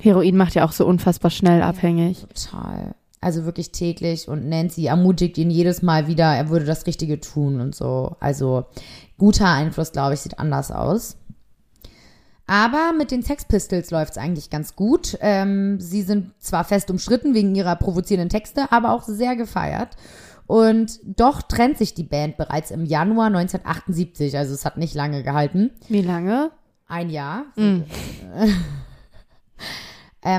[0.00, 2.26] Heroin macht ja auch so unfassbar schnell abhängig.
[2.26, 2.94] Total.
[3.20, 4.28] Also wirklich täglich.
[4.28, 8.16] Und Nancy ermutigt ihn jedes Mal wieder, er würde das Richtige tun und so.
[8.18, 8.64] Also
[9.16, 11.16] guter Einfluss, glaube ich, sieht anders aus.
[12.48, 15.16] Aber mit den Sex Pistols läuft es eigentlich ganz gut.
[15.20, 19.96] Ähm, sie sind zwar fest umstritten wegen ihrer provozierenden Texte, aber auch sehr gefeiert.
[20.48, 24.36] Und doch trennt sich die Band bereits im Januar 1978.
[24.36, 25.70] Also es hat nicht lange gehalten.
[25.88, 26.50] Wie lange?
[26.92, 27.44] Ein Jahr.
[27.56, 27.84] ähm,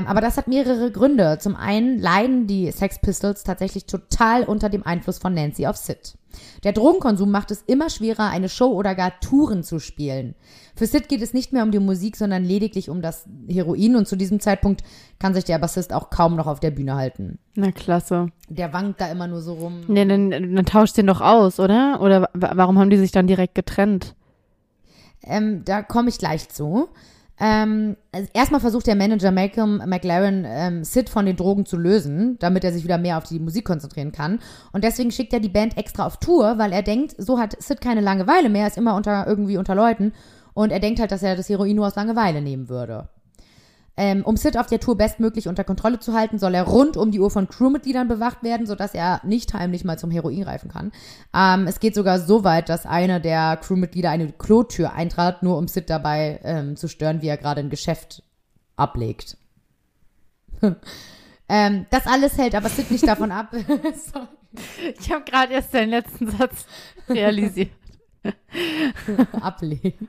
[0.06, 1.38] aber das hat mehrere Gründe.
[1.40, 6.16] Zum einen leiden die Sex Pistols tatsächlich total unter dem Einfluss von Nancy auf Sid.
[6.62, 10.34] Der Drogenkonsum macht es immer schwerer, eine Show oder gar Touren zu spielen.
[10.76, 14.06] Für Sid geht es nicht mehr um die Musik, sondern lediglich um das Heroin und
[14.08, 14.82] zu diesem Zeitpunkt
[15.18, 17.38] kann sich der Bassist auch kaum noch auf der Bühne halten.
[17.56, 18.28] Na, klasse.
[18.48, 19.80] Der wankt da immer nur so rum.
[19.88, 22.00] Nee, dann, dann tauscht den doch aus, oder?
[22.00, 24.14] Oder wa- warum haben die sich dann direkt getrennt?
[25.26, 26.88] Ähm, da komme ich gleich zu.
[27.40, 32.36] Ähm, also erstmal versucht der Manager Malcolm McLaren ähm, Sid von den Drogen zu lösen,
[32.38, 34.38] damit er sich wieder mehr auf die Musik konzentrieren kann.
[34.72, 37.80] Und deswegen schickt er die Band extra auf Tour, weil er denkt, so hat Sid
[37.80, 40.12] keine Langeweile mehr, ist immer unter irgendwie unter Leuten.
[40.52, 43.08] Und er denkt halt, dass er das Heroin nur aus Langeweile nehmen würde.
[43.96, 47.12] Ähm, um Sid auf der Tour bestmöglich unter Kontrolle zu halten, soll er rund um
[47.12, 50.90] die Uhr von Crewmitgliedern bewacht werden, sodass er nicht heimlich mal zum Heroin greifen kann.
[51.32, 55.68] Ähm, es geht sogar so weit, dass einer der Crewmitglieder eine Klotür eintrat, nur um
[55.68, 58.24] Sid dabei ähm, zu stören, wie er gerade ein Geschäft
[58.74, 59.36] ablegt.
[61.48, 63.54] ähm, das alles hält aber Sid nicht davon ab.
[65.00, 66.66] Ich habe gerade erst deinen letzten Satz
[67.08, 67.72] realisiert.
[69.40, 70.08] ablegen.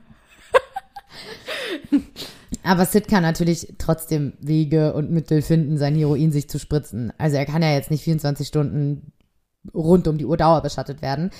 [2.66, 7.12] Aber Sid kann natürlich trotzdem Wege und Mittel finden, sein Heroin sich zu spritzen.
[7.16, 9.12] Also er kann ja jetzt nicht 24 Stunden
[9.72, 11.30] rund um die Uhr Dauer beschattet werden.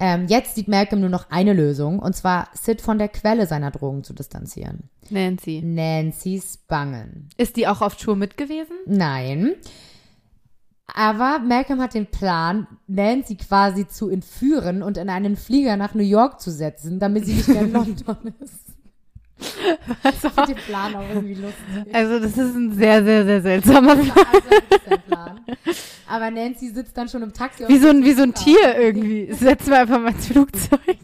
[0.00, 3.70] Ähm, jetzt sieht Malcolm nur noch eine Lösung, und zwar Sid von der Quelle seiner
[3.70, 4.90] Drogen zu distanzieren.
[5.08, 5.62] Nancy.
[5.62, 7.28] Nancy's Bangen.
[7.36, 8.74] Ist die auch auf Tour mit gewesen?
[8.86, 9.54] Nein.
[10.86, 16.02] Aber Malcolm hat den Plan, Nancy quasi zu entführen und in einen Flieger nach New
[16.02, 18.61] York zu setzen, damit sie nicht mehr in London ist.
[19.38, 21.94] Ich finde den Plan auch irgendwie lustig.
[21.94, 24.26] Also, das ist ein sehr, sehr, sehr seltsamer Plan.
[24.32, 25.40] Also, Plan.
[26.08, 27.66] Aber Nancy sitzt dann schon im Taxi.
[27.66, 29.32] Wie so ein, wie so ein Tier irgendwie.
[29.32, 30.98] Setzen wir einfach mal ins Flugzeug.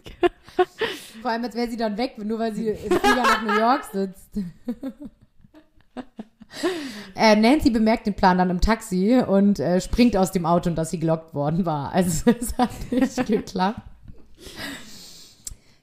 [1.22, 3.84] Vor allem, als wäre sie dann weg, nur weil sie im Flieger nach New York
[3.92, 4.38] sitzt.
[7.14, 10.76] Äh, Nancy bemerkt den Plan dann im Taxi und äh, springt aus dem Auto, und
[10.76, 11.92] dass sie gelockt worden war.
[11.92, 13.80] Also es hat nicht geklappt.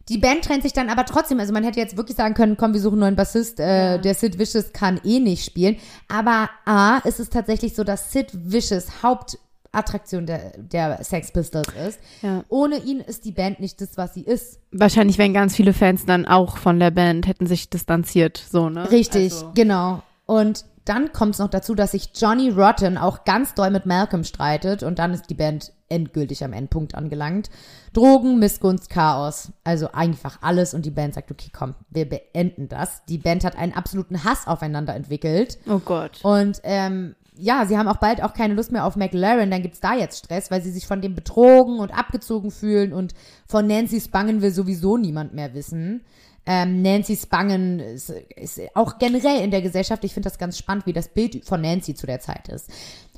[0.10, 1.40] Die Band trennt sich dann aber trotzdem.
[1.40, 3.60] Also man hätte jetzt wirklich sagen können, komm, wir suchen einen neuen Bassist.
[3.60, 5.78] Äh, Der Sid Vicious kann eh nicht spielen.
[6.08, 12.00] Aber A, ist es tatsächlich so, dass Sid Vicious Hauptattraktion der, der Sex Pistols ist.
[12.22, 12.44] Ja.
[12.50, 14.60] Ohne ihn ist die Band nicht das, was sie ist.
[14.72, 18.90] Wahrscheinlich wären ganz viele Fans dann auch von der Band, hätten sich distanziert, so, ne?
[18.92, 20.04] Richtig, Also, genau.
[20.28, 24.24] Und dann kommt es noch dazu, dass sich Johnny Rotten auch ganz doll mit Malcolm
[24.24, 27.50] streitet und dann ist die Band endgültig am Endpunkt angelangt.
[27.94, 29.52] Drogen, Missgunst, Chaos.
[29.64, 33.04] Also einfach alles und die Band sagt, okay, komm, wir beenden das.
[33.06, 35.58] Die Band hat einen absoluten Hass aufeinander entwickelt.
[35.68, 36.24] oh Gott.
[36.24, 39.80] Und ähm, ja, sie haben auch bald auch keine Lust mehr auf McLaren, dann gibt's
[39.80, 43.14] da jetzt Stress, weil sie sich von dem betrogen und abgezogen fühlen und
[43.48, 46.06] von Nancy Spangen will sowieso niemand mehr wissen.
[46.48, 50.86] Ähm, Nancy Spangen ist, ist auch generell in der Gesellschaft, ich finde das ganz spannend,
[50.86, 52.70] wie das Bild von Nancy zu der Zeit ist.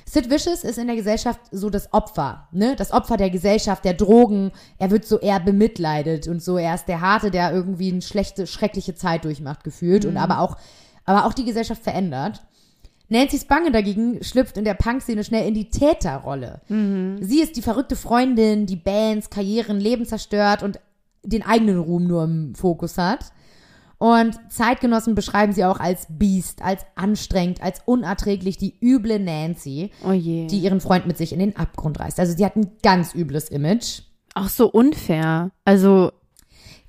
[0.10, 2.78] Sid Vicious ist in der Gesellschaft so das Opfer, ne?
[2.78, 4.52] Das Opfer der Gesellschaft, der Drogen.
[4.78, 6.58] Er wird so eher bemitleidet und so.
[6.58, 10.56] Er ist der Harte, der irgendwie eine schlechte, schreckliche Zeit durchmacht, gefühlt und aber auch,
[11.04, 12.42] aber auch die Gesellschaft verändert.
[13.10, 16.62] Nancy Spange dagegen schlüpft in der Punk-Szene schnell in die Täterrolle.
[17.22, 20.80] Sie ist die verrückte Freundin, die Bands, Karrieren, Leben zerstört und
[21.28, 23.32] den eigenen Ruhm nur im Fokus hat.
[24.00, 30.12] Und Zeitgenossen beschreiben sie auch als Biest, als anstrengend, als unerträglich, die üble Nancy, Oh
[30.12, 32.20] die ihren Freund mit sich in den Abgrund reißt.
[32.20, 34.02] Also sie hat ein ganz übles Image.
[34.36, 35.50] auch so unfair.
[35.66, 36.12] Also,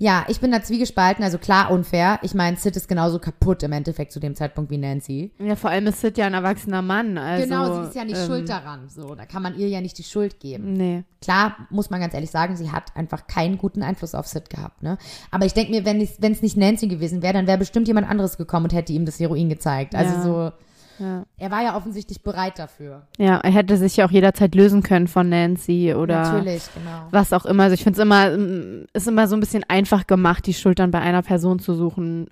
[0.01, 2.21] Ja, ich bin da zwiegespalten, also klar unfair.
[2.23, 5.33] Ich meine, Sid ist genauso kaputt im Endeffekt zu dem Zeitpunkt wie Nancy.
[5.41, 7.19] ja, vor allem ist Sid ja ein erwachsener Mann.
[7.19, 8.89] Also, genau, sie ist ja nicht ähm, schuld daran.
[8.89, 10.75] So, da kann man ihr ja nicht die Schuld geben.
[10.75, 11.03] Nee.
[11.21, 14.85] Klar, muss man ganz ehrlich sagen, sie hat einfach keinen guten Einfluss auf Sid gehabt,
[14.85, 14.99] ne?
[15.33, 18.37] Aber ich denke mir, wenn es nicht Nancy gewesen wäre, dann wäre bestimmt jemand anderes
[18.37, 19.97] gekommen und hätte ihm das Heroin gezeigt.
[19.97, 20.23] Also Ja.
[20.23, 20.53] so,
[20.99, 21.25] Ja.
[21.37, 23.07] er war ja offensichtlich bereit dafür.
[23.19, 27.09] ja, er hätte sich ja auch jederzeit lösen können von Nancy oder genau.
[27.11, 27.65] was auch immer.
[27.65, 30.79] Also ich finde es immer, mm, ist immer so ein bisschen einfach gemacht, die Schuld
[30.79, 32.29] dann bei einer Person zu suchen.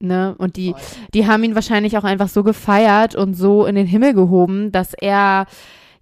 [0.00, 0.34] Ne?
[0.38, 0.80] Und die, Voll.
[1.12, 4.94] die haben ihn wahrscheinlich auch einfach so gefeiert und so in den Himmel gehoben, dass
[4.94, 5.46] er,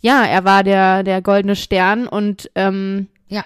[0.01, 3.45] ja, er war der, der goldene Stern und ähm, Ja,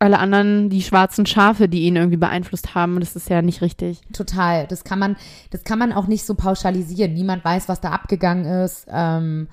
[0.00, 2.94] alle anderen die schwarzen Schafe, die ihn irgendwie beeinflusst haben.
[2.94, 4.00] Und das ist ja nicht richtig.
[4.12, 4.66] total.
[4.66, 5.16] Das kann man,
[5.50, 7.12] das kann man auch nicht so pauschalisieren.
[7.12, 8.86] Niemand weiß, was da abgegangen ist.
[8.90, 9.48] Ähm,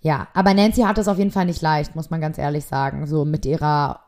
[0.00, 3.06] ja, aber Nancy hat es auf jeden Fall nicht leicht, muss man ganz ehrlich sagen.
[3.08, 4.00] So mit ihrer,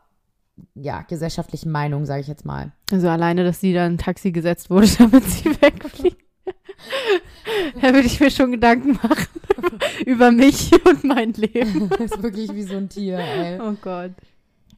[0.73, 2.71] ja, gesellschaftlichen Meinung, sage ich jetzt mal.
[2.89, 6.23] Also alleine, dass sie dann ein Taxi gesetzt wurde, damit sie wegfliegt.
[7.81, 9.27] da würde ich mir schon Gedanken machen
[10.05, 11.89] über mich und mein Leben.
[11.89, 13.59] das ist wirklich wie so ein Tier, ey.
[13.61, 14.11] Oh Gott.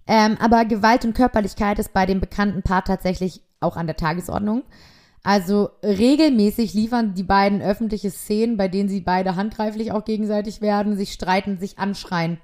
[0.08, 4.64] Ähm, aber Gewalt und Körperlichkeit ist bei dem bekannten Paar tatsächlich auch an der Tagesordnung.
[5.24, 10.96] Also regelmäßig liefern die beiden öffentliche Szenen, bei denen sie beide handgreiflich auch gegenseitig werden,
[10.96, 12.38] sich streiten, sich anschreien.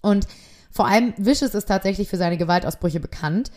[0.00, 0.26] Und
[0.70, 3.52] vor allem Vicious ist tatsächlich für seine Gewaltausbrüche bekannt.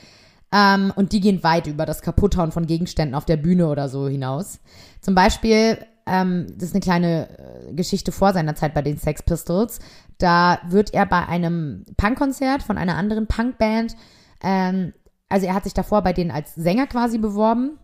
[0.51, 4.07] Ähm, und die gehen weit über das Kaputthauen von Gegenständen auf der Bühne oder so
[4.07, 4.59] hinaus.
[4.99, 7.29] Zum Beispiel, ähm, das ist eine kleine
[7.69, 9.79] äh, Geschichte vor seiner Zeit bei den Sex Pistols.
[10.21, 13.95] Da wird er bei einem Punkkonzert von einer anderen Punkband,
[14.43, 14.93] ähm,
[15.29, 17.79] also er hat sich davor bei denen als Sänger quasi beworben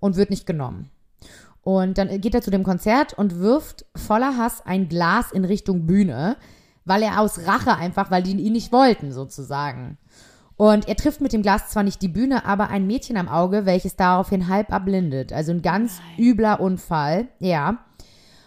[0.00, 0.90] und wird nicht genommen.
[1.62, 5.86] Und dann geht er zu dem Konzert und wirft voller Hass ein Glas in Richtung
[5.86, 6.36] Bühne,
[6.84, 9.98] weil er aus Rache einfach, weil die ihn nicht wollten, sozusagen.
[10.56, 13.66] Und er trifft mit dem Glas zwar nicht die Bühne, aber ein Mädchen am Auge,
[13.66, 15.32] welches daraufhin halb erblindet.
[15.32, 17.78] Also ein ganz übler Unfall, ja.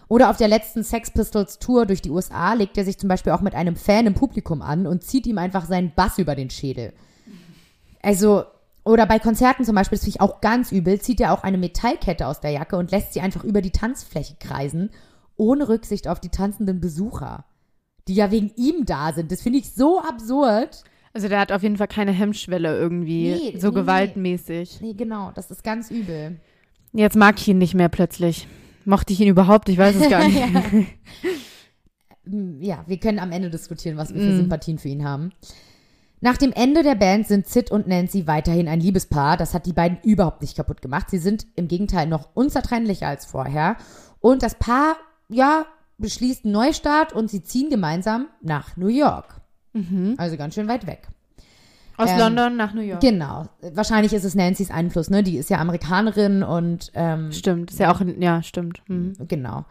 [0.10, 3.32] Oder auf der letzten Sex Pistols Tour durch die USA legt er sich zum Beispiel
[3.32, 6.50] auch mit einem Fan im Publikum an und zieht ihm einfach seinen Bass über den
[6.50, 6.94] Schädel.
[8.02, 8.44] Also,
[8.84, 11.60] oder bei Konzerten zum Beispiel, das finde ich auch ganz übel, zieht er auch eine
[11.60, 14.90] Metallkette aus der Jacke und lässt sie einfach über die Tanzfläche kreisen,
[15.38, 17.46] ohne Rücksicht auf die tanzenden Besucher,
[18.08, 19.32] die ja wegen ihm da sind.
[19.32, 20.84] Das finde ich so absurd.
[21.14, 23.82] Also der hat auf jeden Fall keine Hemmschwelle irgendwie, Nee, so nee, nee.
[23.82, 24.82] gewaltmäßig.
[24.82, 26.40] Nee, genau, das ist ganz übel.
[26.94, 28.48] Jetzt mag ich ihn nicht mehr plötzlich.
[28.90, 29.70] Mochte ich ihn überhaupt?
[29.70, 30.42] Ich weiß es gar nicht.
[32.60, 34.38] Ja, wir können am Ende diskutieren, was wir für Mm.
[34.38, 35.32] Sympathien für ihn haben.
[36.22, 39.36] Nach dem Ende der Band sind Sid und Nancy weiterhin ein Liebespaar.
[39.36, 41.10] Das hat die beiden überhaupt nicht kaputt gemacht.
[41.10, 43.78] Sie sind im Gegenteil noch unzertrennlicher als vorher.
[44.20, 44.98] Und das Paar,
[45.30, 45.66] ja,
[45.98, 49.42] beschließt einen Neustart und sie ziehen gemeinsam nach New York.
[50.18, 51.08] Also ganz schön weit weg.
[52.00, 53.02] Aus Ähm, London nach New York.
[53.02, 53.46] Genau.
[53.74, 55.22] Wahrscheinlich ist es Nancy's Einfluss, ne?
[55.22, 58.82] Die ist ja Amerikanerin und ähm, Stimmt, ist ja auch, ja, stimmt.
[58.88, 59.14] Mhm.
[59.28, 59.66] Genau.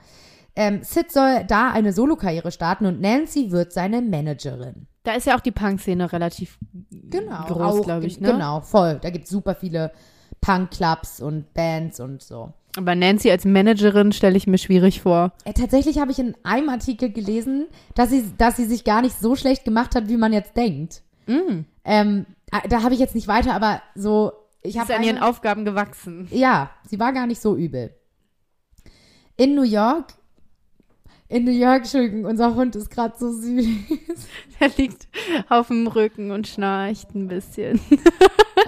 [0.55, 4.87] Ähm, Sid soll da eine Solokarriere starten und Nancy wird seine Managerin.
[5.05, 6.59] Da ist ja auch die Punk-Szene relativ
[6.91, 7.45] Genau.
[7.47, 8.33] groß, glaube ich, ne?
[8.33, 8.99] Genau, voll.
[9.01, 9.93] Da gibt es super viele
[10.43, 12.53] Punk-Clubs und Bands und so.
[12.77, 15.33] Aber Nancy als Managerin stelle ich mir schwierig vor.
[15.45, 19.19] Äh, tatsächlich habe ich in einem Artikel gelesen, dass sie, dass sie sich gar nicht
[19.19, 21.03] so schlecht gemacht hat, wie man jetzt denkt.
[21.27, 21.61] Mm.
[21.89, 24.33] Ähm, äh, da habe ich jetzt nicht weiter, aber so,
[24.63, 26.29] ich Sie ist habe an ihren eine- Aufgaben gewachsen.
[26.31, 27.95] Ja, sie war gar nicht so übel.
[29.37, 30.15] In New York
[31.31, 33.67] in New York, Entschuldigung, unser Hund ist gerade so süß.
[34.61, 35.09] Der liegt
[35.51, 37.81] auf dem Rücken und schnarcht ein bisschen.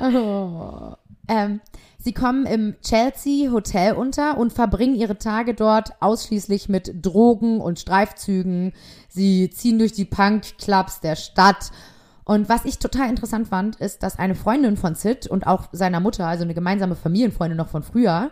[0.03, 0.95] Oh.
[1.29, 1.61] Ähm,
[1.99, 7.79] sie kommen im Chelsea Hotel unter und verbringen ihre Tage dort ausschließlich mit Drogen und
[7.81, 8.73] Streifzügen.
[9.09, 11.71] Sie ziehen durch die Punkclubs der Stadt.
[12.31, 15.99] Und was ich total interessant fand, ist, dass eine Freundin von Sid und auch seiner
[15.99, 18.31] Mutter, also eine gemeinsame Familienfreundin noch von früher,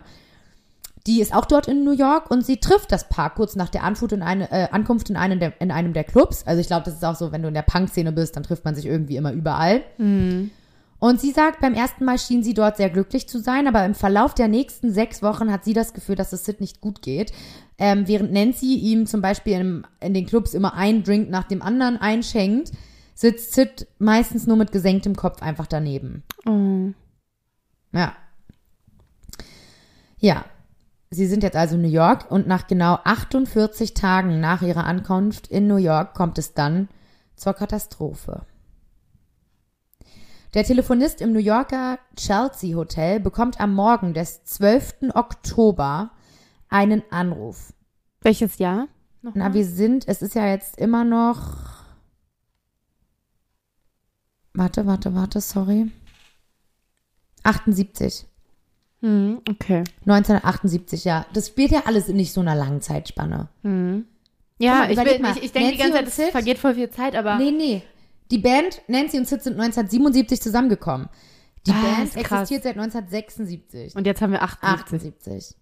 [1.05, 3.83] die ist auch dort in New York und sie trifft das Paar kurz nach der
[3.83, 6.47] Anfut in eine, äh, Ankunft in einem, der, in einem der Clubs.
[6.47, 8.63] Also ich glaube, das ist auch so, wenn du in der Punk-Szene bist, dann trifft
[8.63, 9.83] man sich irgendwie immer überall.
[10.99, 13.95] Und sie sagt, beim ersten Mal schien sie dort sehr glücklich zu sein, aber im
[13.95, 17.33] Verlauf der nächsten sechs Wochen hat sie das Gefühl, dass es Sid nicht gut geht.
[17.77, 21.61] Ähm, während Nancy ihm zum Beispiel in, in den Clubs immer einen Drink nach dem
[21.61, 22.71] anderen einschenkt,
[23.19, 26.23] sitzt Sid meistens nur mit gesenktem Kopf einfach daneben.
[26.45, 26.93] Oh.
[27.91, 28.15] Ja.
[30.19, 30.45] Ja.
[31.09, 35.47] Sie sind jetzt also in New York und nach genau 48 Tagen nach ihrer Ankunft
[35.47, 36.87] in New York kommt es dann
[37.35, 38.45] zur Katastrophe.
[40.53, 45.11] Der Telefonist im New Yorker Chelsea Hotel bekommt am Morgen des 12.
[45.13, 46.11] Oktober
[46.69, 47.73] einen Anruf.
[48.21, 48.87] Welches Jahr?
[49.21, 51.78] Na, wir sind, es ist ja jetzt immer noch.
[54.59, 55.89] Warte, warte, warte, sorry.
[57.43, 58.25] 78.
[58.99, 59.85] Hm, okay.
[60.01, 61.25] 1978, ja.
[61.31, 63.47] Das spielt ja alles in nicht so einer langen Zeitspanne.
[63.63, 66.31] Ja, mal, ich, bin, ich, ich denke die ganze Zeit, es Sid?
[66.31, 67.83] vergeht voll viel Zeit, aber Nee, nee.
[68.31, 71.07] Die Band Nancy und Sid sind 1977 zusammengekommen.
[71.65, 71.81] Die Was?
[71.81, 73.95] Band existiert seit 1976.
[73.95, 75.13] und jetzt haben wir 78.
[75.13, 75.55] 78.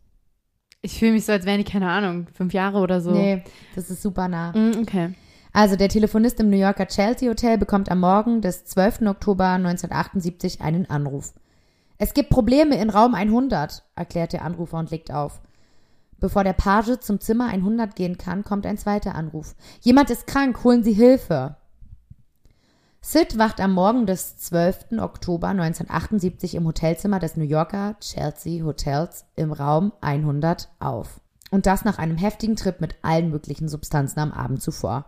[0.81, 3.11] Ich fühle mich so, als wären die, keine Ahnung, fünf Jahre oder so.
[3.11, 3.43] Nee,
[3.75, 4.53] das ist super nah.
[4.53, 5.13] Mm, okay.
[5.53, 9.01] Also der Telefonist im New Yorker Chelsea Hotel bekommt am Morgen des 12.
[9.03, 11.33] Oktober 1978 einen Anruf.
[11.97, 15.41] Es gibt Probleme in Raum 100, erklärt der Anrufer und legt auf.
[16.19, 19.55] Bevor der Page zum Zimmer 100 gehen kann, kommt ein zweiter Anruf.
[19.81, 21.55] Jemand ist krank, holen Sie Hilfe.
[23.01, 24.99] Sid wacht am Morgen des 12.
[24.99, 31.21] Oktober 1978 im Hotelzimmer des New Yorker Chelsea Hotels im Raum 100 auf.
[31.49, 35.05] Und das nach einem heftigen Trip mit allen möglichen Substanzen am Abend zuvor.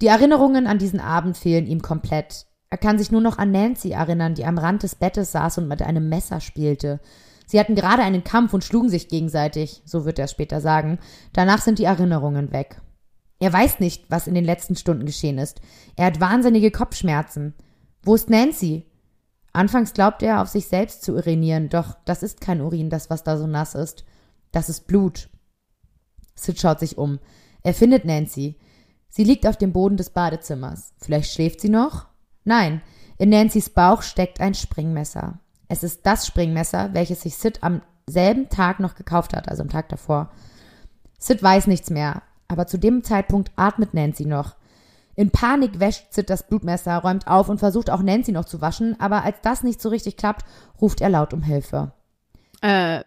[0.00, 2.46] Die Erinnerungen an diesen Abend fehlen ihm komplett.
[2.70, 5.68] Er kann sich nur noch an Nancy erinnern, die am Rand des Bettes saß und
[5.68, 7.00] mit einem Messer spielte.
[7.46, 10.98] Sie hatten gerade einen Kampf und schlugen sich gegenseitig, so wird er später sagen.
[11.32, 12.80] Danach sind die Erinnerungen weg.
[13.40, 15.60] Er weiß nicht, was in den letzten Stunden geschehen ist.
[15.96, 17.54] Er hat wahnsinnige Kopfschmerzen.
[18.02, 18.86] Wo ist Nancy?
[19.52, 23.24] Anfangs glaubt er, auf sich selbst zu urinieren, doch das ist kein Urin, das, was
[23.24, 24.04] da so nass ist.
[24.52, 25.28] Das ist Blut.
[26.36, 27.18] Sid schaut sich um.
[27.62, 28.56] Er findet Nancy.
[29.10, 30.92] Sie liegt auf dem Boden des Badezimmers.
[30.98, 32.06] Vielleicht schläft sie noch?
[32.44, 32.80] Nein.
[33.18, 35.38] In Nancy's Bauch steckt ein Springmesser.
[35.68, 39.68] Es ist das Springmesser, welches sich Sid am selben Tag noch gekauft hat, also am
[39.68, 40.30] Tag davor.
[41.18, 44.56] Sid weiß nichts mehr, aber zu dem Zeitpunkt atmet Nancy noch.
[45.16, 48.98] In Panik wäscht Sid das Blutmesser, räumt auf und versucht auch Nancy noch zu waschen,
[49.00, 50.46] aber als das nicht so richtig klappt,
[50.80, 51.92] ruft er laut um Hilfe.
[52.62, 53.02] Äh,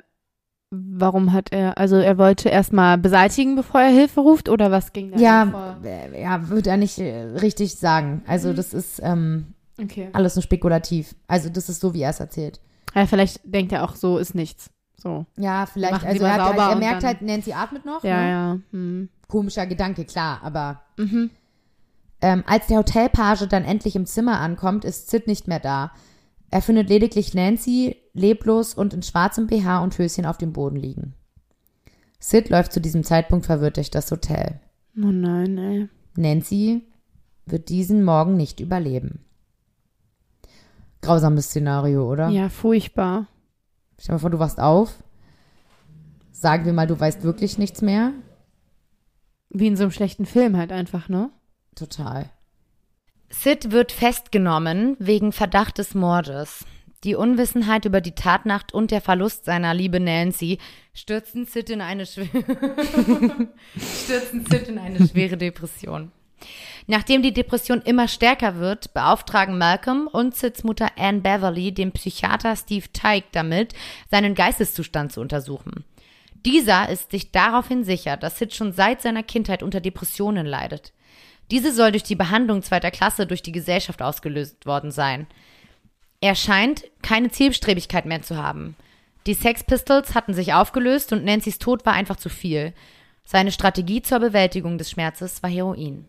[0.76, 5.11] warum hat er, also er wollte erstmal beseitigen, bevor er Hilfe ruft, oder was ging
[5.11, 5.78] da Ja, vor?
[6.19, 8.24] ja, würde er nicht äh, richtig sagen.
[8.28, 10.09] Also das ist ähm, Okay.
[10.13, 11.15] alles nur spekulativ.
[11.28, 12.59] Also das ist so, wie er es erzählt.
[12.95, 14.69] Ja, vielleicht denkt er auch so, ist nichts.
[14.97, 15.26] So.
[15.38, 15.93] Ja, vielleicht.
[15.93, 18.03] Machen Also er, halt, er merkt halt, Nancy atmet noch.
[18.03, 18.30] Ja, ne?
[18.30, 18.57] ja.
[18.71, 19.09] Hm.
[19.28, 21.30] Komischer Gedanke, klar, aber Mhm.
[22.21, 25.91] Ähm, als der Hotelpage dann endlich im Zimmer ankommt, ist Sid nicht mehr da.
[26.53, 31.15] Er findet lediglich Nancy leblos und in schwarzem BH und Höschen auf dem Boden liegen.
[32.19, 34.59] Sid läuft zu diesem Zeitpunkt verwirrt durch das Hotel.
[34.95, 35.89] Oh nein, ey.
[36.15, 36.83] Nancy
[37.47, 39.25] wird diesen Morgen nicht überleben.
[41.01, 42.29] Grausames Szenario, oder?
[42.29, 43.25] Ja, furchtbar.
[43.97, 45.03] Stell dir mal vor, du wachst auf.
[46.31, 48.13] Sagen wir mal, du weißt wirklich nichts mehr.
[49.49, 51.31] Wie in so einem schlechten Film halt einfach, ne?
[51.73, 52.29] Total.
[53.34, 56.65] Sid wird festgenommen wegen Verdacht des Mordes.
[57.03, 60.59] Die Unwissenheit über die Tatnacht und der Verlust seiner liebe Nancy
[60.93, 62.27] stürzen Sid in eine, schw
[63.75, 66.11] stürzen Sid in eine schwere Depression.
[66.88, 72.55] Nachdem die Depression immer stärker wird, beauftragen Malcolm und Sids Mutter Anne Beverly den Psychiater
[72.55, 73.73] Steve Teig damit,
[74.11, 75.84] seinen Geisteszustand zu untersuchen.
[76.45, 80.93] Dieser ist sich daraufhin sicher, dass Sid schon seit seiner Kindheit unter Depressionen leidet.
[81.53, 85.27] Diese soll durch die Behandlung zweiter Klasse durch die Gesellschaft ausgelöst worden sein.
[86.19, 88.75] Er scheint keine Zielstrebigkeit mehr zu haben.
[89.27, 92.73] Die Sex Pistols hatten sich aufgelöst und Nancy's Tod war einfach zu viel.
[93.23, 96.05] Seine Strategie zur Bewältigung des Schmerzes war Heroin.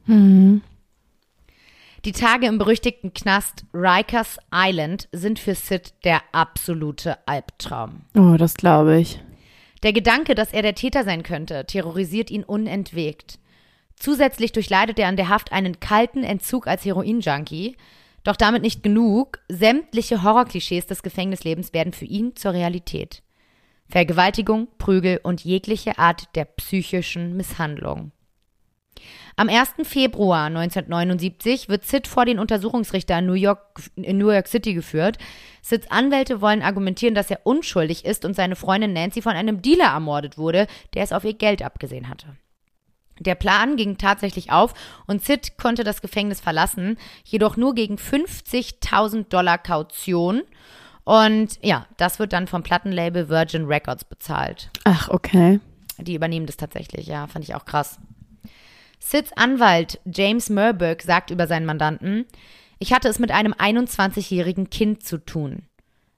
[2.07, 8.01] Die Tage im berüchtigten Knast Rikers Island sind für Sid der absolute Albtraum.
[8.16, 9.20] Oh, das glaube ich.
[9.82, 13.38] Der Gedanke, dass er der Täter sein könnte, terrorisiert ihn unentwegt.
[13.97, 17.76] Zusätzlich durchleidet er an der Haft einen kalten Entzug als Heroin-Junkie.
[18.24, 19.40] Doch damit nicht genug.
[19.49, 23.22] Sämtliche Horrorklischees des Gefängnislebens werden für ihn zur Realität.
[23.88, 28.12] Vergewaltigung, Prügel und jegliche Art der psychischen Misshandlung.
[29.36, 29.74] Am 1.
[29.82, 33.61] Februar 1979 wird Sid vor den Untersuchungsrichter in New York,
[33.97, 35.18] in New York City geführt.
[35.61, 39.86] Sids Anwälte wollen argumentieren, dass er unschuldig ist und seine Freundin Nancy von einem Dealer
[39.86, 42.36] ermordet wurde, der es auf ihr Geld abgesehen hatte.
[43.21, 44.75] Der Plan ging tatsächlich auf
[45.07, 50.43] und Sid konnte das Gefängnis verlassen, jedoch nur gegen 50.000 Dollar Kaution.
[51.05, 54.71] Und ja, das wird dann vom Plattenlabel Virgin Records bezahlt.
[54.85, 55.61] Ach, okay.
[55.99, 57.99] Die übernehmen das tatsächlich, ja, fand ich auch krass.
[58.99, 62.25] Sids Anwalt James Murberg sagt über seinen Mandanten,
[62.79, 65.62] ich hatte es mit einem 21-jährigen Kind zu tun.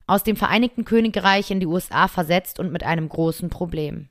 [0.06, 4.08] Aus dem Vereinigten Königreich in die USA versetzt und mit einem großen Problem.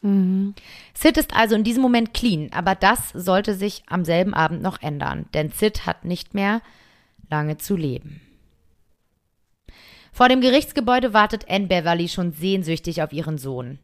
[0.00, 0.54] Mhm.
[0.94, 4.80] Sid ist also in diesem Moment clean, aber das sollte sich am selben Abend noch
[4.80, 6.62] ändern, denn Sid hat nicht mehr
[7.30, 8.20] lange zu leben.
[10.12, 13.78] Vor dem Gerichtsgebäude wartet Anne Beverly schon sehnsüchtig auf ihren Sohn.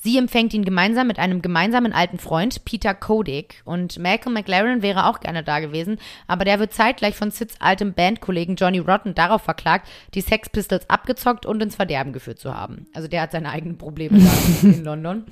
[0.00, 3.62] Sie empfängt ihn gemeinsam mit einem gemeinsamen alten Freund, Peter Kodik.
[3.64, 7.94] Und Malcolm McLaren wäre auch gerne da gewesen, aber der wird zeitgleich von Sids altem
[7.94, 12.86] Bandkollegen Johnny Rotten darauf verklagt, die Sex Pistols abgezockt und ins Verderben geführt zu haben.
[12.94, 14.30] Also der hat seine eigenen Probleme da
[14.68, 15.26] in London.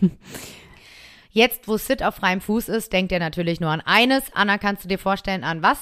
[1.31, 4.35] Jetzt, wo Sid auf freiem Fuß ist, denkt er natürlich nur an eines.
[4.35, 5.79] Anna, kannst du dir vorstellen, an was?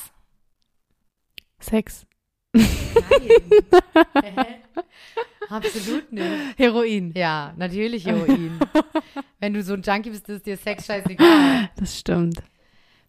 [1.58, 2.04] Sex.
[5.50, 6.24] Absolut nicht.
[6.56, 7.12] Heroin.
[7.16, 8.58] Ja, natürlich Heroin.
[9.40, 11.70] Wenn du so ein Junkie bist, ist dir Sex scheißegal.
[11.76, 12.42] Das stimmt.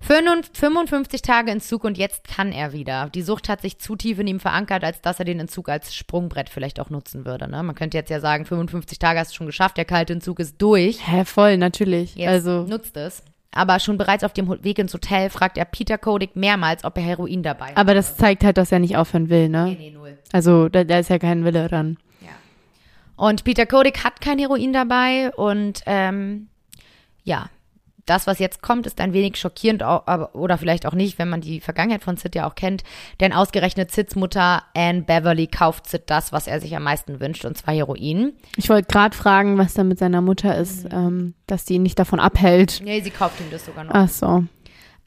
[0.02, 3.10] 55 Tage Entzug und jetzt kann er wieder.
[3.10, 5.96] Die Sucht hat sich zu tief in ihm verankert, als dass er den Entzug als
[5.96, 7.50] Sprungbrett vielleicht auch nutzen würde.
[7.50, 7.64] Ne?
[7.64, 10.62] Man könnte jetzt ja sagen, 55 Tage hast du schon geschafft, der kalte Entzug ist
[10.62, 11.00] durch.
[11.08, 12.16] Hä, voll, natürlich.
[12.16, 13.24] Jetzt also, nutzt es.
[13.52, 17.04] Aber schon bereits auf dem Weg ins Hotel fragt er Peter Kodik mehrmals, ob er
[17.04, 17.78] Heroin dabei hat.
[17.78, 19.68] aber das zeigt halt, dass er nicht aufhören will, ne?
[19.68, 20.18] Nee, nee, null.
[20.34, 21.98] Also, da, da ist ja kein Wille dran.
[23.16, 26.48] Und Peter Kodik hat kein Heroin dabei und ähm,
[27.24, 27.50] ja,
[28.06, 31.60] das, was jetzt kommt, ist ein wenig schockierend oder vielleicht auch nicht, wenn man die
[31.60, 32.84] Vergangenheit von Sid ja auch kennt.
[33.20, 37.46] Denn ausgerechnet Sids Mutter Anne Beverly kauft Sid das, was er sich am meisten wünscht,
[37.46, 38.34] und zwar Heroin.
[38.58, 41.98] Ich wollte gerade fragen, was da mit seiner Mutter ist, ähm, dass die ihn nicht
[41.98, 42.82] davon abhält.
[42.84, 43.94] Nee, sie kauft ihm das sogar noch.
[43.94, 44.44] Ach so.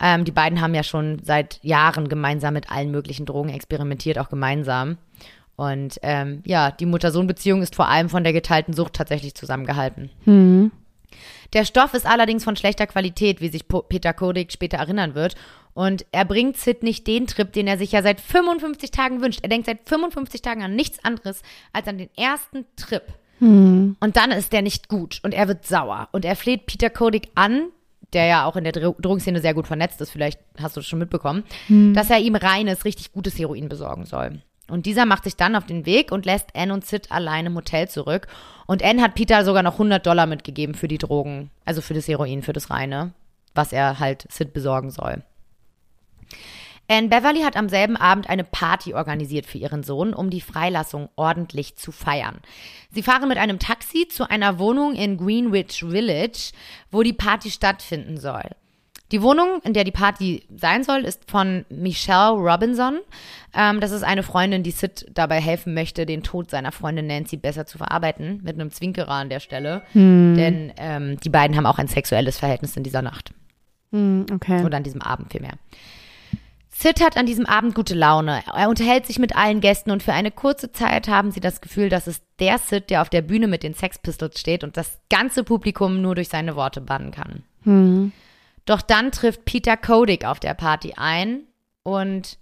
[0.00, 4.28] Ähm, die beiden haben ja schon seit Jahren gemeinsam mit allen möglichen Drogen experimentiert, auch
[4.28, 4.98] gemeinsam.
[5.58, 10.08] Und ähm, ja, die Mutter-Sohn-Beziehung ist vor allem von der geteilten Sucht tatsächlich zusammengehalten.
[10.22, 10.70] Hm.
[11.52, 15.34] Der Stoff ist allerdings von schlechter Qualität, wie sich Peter Kodik später erinnern wird.
[15.74, 19.40] Und er bringt Sid nicht den Trip, den er sich ja seit 55 Tagen wünscht.
[19.42, 21.42] Er denkt seit 55 Tagen an nichts anderes
[21.72, 23.02] als an den ersten Trip.
[23.98, 26.08] Und dann ist der nicht gut und er wird sauer.
[26.12, 27.70] Und er fleht Peter Kodik an,
[28.12, 30.86] der ja auch in der Dro Drogenszene sehr gut vernetzt ist, vielleicht hast du das
[30.86, 31.42] schon mitbekommen,
[31.94, 34.40] dass er ihm reines, richtig gutes Heroin besorgen soll.
[34.70, 37.54] Und dieser macht sich dann auf den Weg und lässt Anne und Sid allein im
[37.56, 38.26] Hotel zurück.
[38.66, 42.06] Und Anne hat Peter sogar noch 100 Dollar mitgegeben für die Drogen, also für das
[42.06, 43.12] Heroin, für das Reine,
[43.54, 45.22] was er halt Sid besorgen soll.
[46.90, 51.10] Anne Beverly hat am selben Abend eine Party organisiert für ihren Sohn, um die Freilassung
[51.16, 52.40] ordentlich zu feiern.
[52.90, 56.52] Sie fahren mit einem Taxi zu einer Wohnung in Greenwich Village,
[56.90, 58.50] wo die Party stattfinden soll.
[59.10, 62.98] Die Wohnung, in der die Party sein soll, ist von Michelle Robinson.
[63.54, 67.38] Ähm, das ist eine Freundin, die Sid dabei helfen möchte, den Tod seiner Freundin Nancy
[67.38, 69.82] besser zu verarbeiten, mit einem Zwinkerer an der Stelle.
[70.36, 73.32] Denn ähm, die beiden haben auch ein sexuelles Verhältnis in dieser Nacht.
[73.92, 74.62] Hm, okay.
[74.64, 75.54] Oder an diesem Abend vielmehr.
[76.70, 78.42] Sid hat an diesem Abend gute Laune.
[78.54, 81.88] Er unterhält sich mit allen Gästen und für eine kurze Zeit haben sie das Gefühl,
[81.88, 85.00] dass es der Sid, der auf der Bühne mit den Sex Pistols steht und das
[85.10, 87.42] ganze Publikum nur durch seine Worte bannen kann.
[87.64, 88.12] Hm.
[88.68, 91.44] Doch dann trifft Peter Kodik auf der Party ein
[91.84, 92.36] und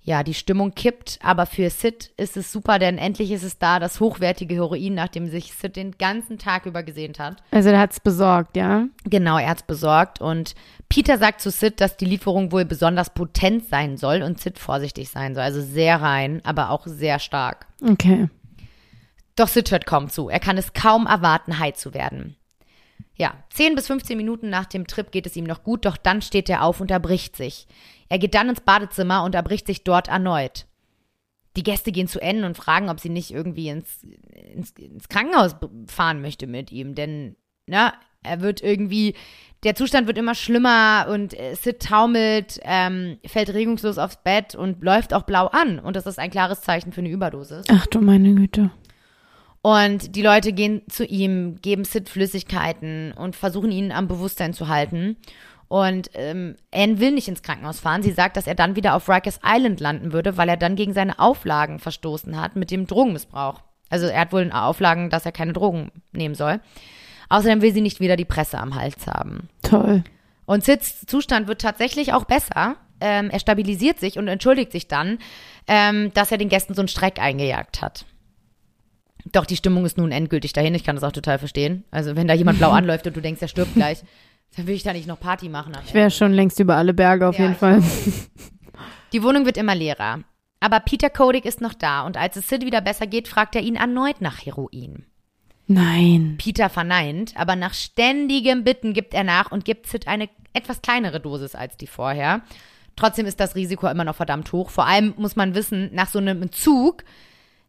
[0.00, 3.78] ja, die Stimmung kippt, aber für Sid ist es super, denn endlich ist es da,
[3.78, 7.42] das hochwertige Heroin, nachdem sich Sid den ganzen Tag über gesehnt hat.
[7.50, 8.86] Also, der hat's besorgt, ja?
[9.04, 10.54] Genau, er hat's besorgt und
[10.88, 15.10] Peter sagt zu Sid, dass die Lieferung wohl besonders potent sein soll und Sid vorsichtig
[15.10, 15.44] sein soll.
[15.44, 17.66] Also sehr rein, aber auch sehr stark.
[17.86, 18.30] Okay.
[19.36, 20.30] Doch Sid hört kaum zu.
[20.30, 22.36] Er kann es kaum erwarten, high zu werden.
[23.16, 26.22] Ja, 10 bis 15 Minuten nach dem Trip geht es ihm noch gut, doch dann
[26.22, 27.66] steht er auf und erbricht sich.
[28.08, 30.66] Er geht dann ins Badezimmer und erbricht sich dort erneut.
[31.56, 34.04] Die Gäste gehen zu N und fragen, ob sie nicht irgendwie ins,
[34.54, 37.36] ins, ins Krankenhaus fahren möchte mit ihm, denn,
[37.66, 37.92] na,
[38.22, 39.14] er wird irgendwie,
[39.62, 45.14] der Zustand wird immer schlimmer und Sid taumelt, ähm, fällt regungslos aufs Bett und läuft
[45.14, 47.64] auch blau an und das ist ein klares Zeichen für eine Überdosis.
[47.70, 48.70] Ach du meine Güte.
[49.62, 54.68] Und die Leute gehen zu ihm, geben Sid Flüssigkeiten und versuchen ihn am Bewusstsein zu
[54.68, 55.16] halten.
[55.68, 58.02] Und ähm, Anne will nicht ins Krankenhaus fahren.
[58.02, 60.94] Sie sagt, dass er dann wieder auf Rikers Island landen würde, weil er dann gegen
[60.94, 63.60] seine Auflagen verstoßen hat mit dem Drogenmissbrauch.
[63.88, 66.60] Also er hat wohl Auflagen, dass er keine Drogen nehmen soll.
[67.28, 69.48] Außerdem will sie nicht wieder die Presse am Hals haben.
[69.62, 70.02] Toll.
[70.46, 72.76] Und Sids Zustand wird tatsächlich auch besser.
[73.00, 75.18] Ähm, er stabilisiert sich und entschuldigt sich dann,
[75.68, 78.04] ähm, dass er den Gästen so einen Streck eingejagt hat.
[79.32, 80.74] Doch die Stimmung ist nun endgültig dahin.
[80.74, 81.84] Ich kann das auch total verstehen.
[81.90, 84.02] Also wenn da jemand blau anläuft und du denkst, er stirbt gleich,
[84.56, 85.72] dann will ich da nicht noch Party machen.
[85.86, 87.82] Ich wäre schon längst über alle Berge auf Ja, jeden Fall.
[89.12, 90.20] Die Wohnung wird immer leerer.
[90.60, 93.62] Aber Peter Kodik ist noch da und als es Sid wieder besser geht, fragt er
[93.62, 95.06] ihn erneut nach Heroin.
[95.66, 96.34] Nein.
[96.36, 101.20] Peter verneint, aber nach ständigem Bitten gibt er nach und gibt Sid eine etwas kleinere
[101.20, 102.42] Dosis als die vorher.
[102.96, 104.68] Trotzdem ist das Risiko immer noch verdammt hoch.
[104.68, 107.04] Vor allem muss man wissen, nach so einem Entzug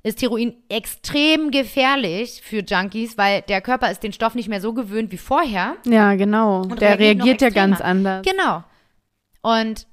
[0.03, 4.73] ist Heroin extrem gefährlich für Junkies, weil der Körper ist den Stoff nicht mehr so
[4.73, 5.75] gewöhnt wie vorher.
[5.85, 6.61] Ja, genau.
[6.61, 8.25] Und Der reagiert reagiert ja ganz anders.
[8.25, 8.63] Genau.
[9.41, 9.87] Und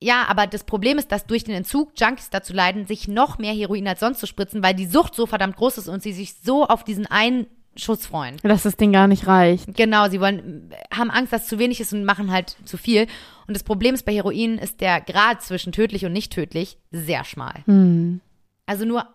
[0.00, 3.54] ja, aber das Problem ist, dass durch den Entzug Junkies dazu leiden, sich noch mehr
[3.54, 6.34] Heroin als sonst zu spritzen, weil die Sucht so verdammt groß ist und sie sich
[6.42, 7.46] so auf diesen einen
[7.76, 8.36] Schuss freuen.
[8.42, 9.74] Dass das Ding gar nicht reicht.
[9.74, 13.06] Genau, sie wollen, haben Angst, dass zu wenig ist und machen halt zu viel.
[13.46, 17.24] Und das Problem ist bei Heroin ist der Grad zwischen tödlich und nicht tödlich sehr
[17.24, 17.62] schmal.
[17.66, 18.20] Hm.
[18.66, 19.06] Also nur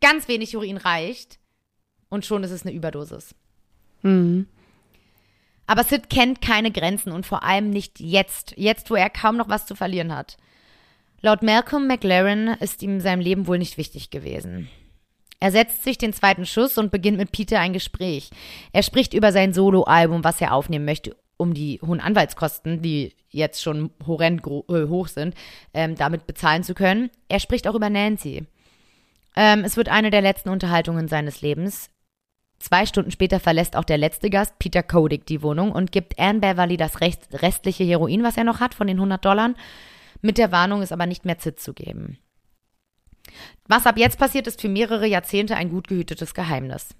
[0.00, 1.38] ganz wenig Heroin reicht
[2.08, 3.34] und schon ist es eine Überdosis.
[4.02, 4.46] Hm.
[5.66, 9.48] Aber Sid kennt keine Grenzen und vor allem nicht jetzt, jetzt wo er kaum noch
[9.48, 10.36] was zu verlieren hat.
[11.22, 14.68] Laut Malcolm McLaren ist ihm sein Leben wohl nicht wichtig gewesen.
[15.40, 18.30] Er setzt sich den zweiten Schuss und beginnt mit Peter ein Gespräch.
[18.72, 23.62] Er spricht über sein Soloalbum, was er aufnehmen möchte, um die hohen Anwaltskosten, die jetzt
[23.62, 25.34] schon horrend äh, hoch sind,
[25.74, 27.10] ähm, damit bezahlen zu können.
[27.28, 28.46] Er spricht auch über Nancy.
[29.36, 31.90] Ähm, es wird eine der letzten Unterhaltungen seines Lebens.
[32.58, 36.40] Zwei Stunden später verlässt auch der letzte Gast, Peter Kodik, die Wohnung und gibt Anne
[36.40, 39.50] Beverly das rest restliche Heroin, was er noch hat, von den 100 Dollar,
[40.22, 42.18] mit der Warnung, es aber nicht mehr Zit zu geben.
[43.68, 46.94] Was ab jetzt passiert, ist für mehrere Jahrzehnte ein gut gehütetes Geheimnis.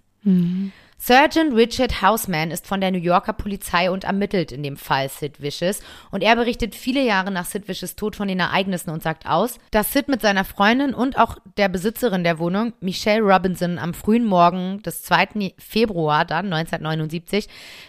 [0.99, 5.41] Sergeant Richard Houseman ist von der New Yorker Polizei und ermittelt in dem Fall Sid
[5.41, 9.27] Vicious und er berichtet viele Jahre nach Sid Vicious Tod von den Ereignissen und sagt
[9.27, 13.95] aus, dass Sid mit seiner Freundin und auch der Besitzerin der Wohnung, Michelle Robinson, am
[13.95, 15.55] frühen Morgen des 2.
[15.59, 17.47] Februar dann 1979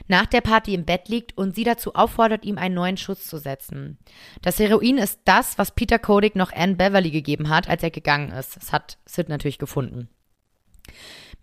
[0.08, 3.38] nach der Party im Bett liegt und sie dazu auffordert, ihm einen neuen Schuss zu
[3.38, 3.98] setzen.
[4.42, 8.32] Das Heroin ist das, was Peter Kodik noch Anne Beverly gegeben hat, als er gegangen
[8.32, 8.58] ist.
[8.58, 10.10] Das hat Sid natürlich gefunden.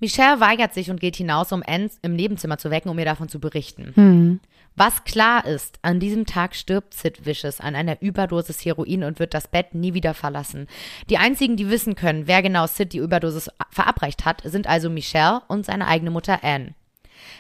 [0.01, 3.29] Michelle weigert sich und geht hinaus, um Anne im Nebenzimmer zu wecken, um ihr davon
[3.29, 4.41] zu berichten.
[4.77, 9.33] Was klar ist, an diesem Tag stirbt Sid Vicious an einer Überdosis Heroin und wird
[9.33, 10.67] das Bett nie wieder verlassen.
[11.11, 15.43] Die einzigen, die wissen können, wer genau Sid die Überdosis verabreicht hat, sind also Michelle
[15.47, 16.75] und seine eigene Mutter Anne.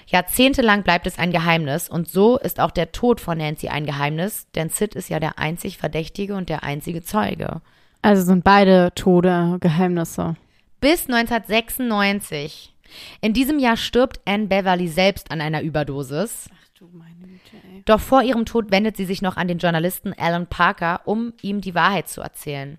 [0.06, 4.46] Jahrzehntelang bleibt es ein Geheimnis und so ist auch der Tod von Nancy ein Geheimnis,
[4.54, 7.62] denn Sid ist ja der einzig Verdächtige und der einzige Zeuge.
[8.00, 10.36] Also sind beide Tode Geheimnisse.
[10.85, 12.74] Bis 1996.
[13.22, 16.51] In diesem Jahr stirbt Anne Beverly selbst an einer Überdosis.
[16.53, 17.82] Ach du meine Güte, ey.
[17.87, 21.62] Doch vor ihrem Tod wendet sie sich noch an den Journalisten Alan Parker, um ihm
[21.62, 22.76] die Wahrheit zu erzählen.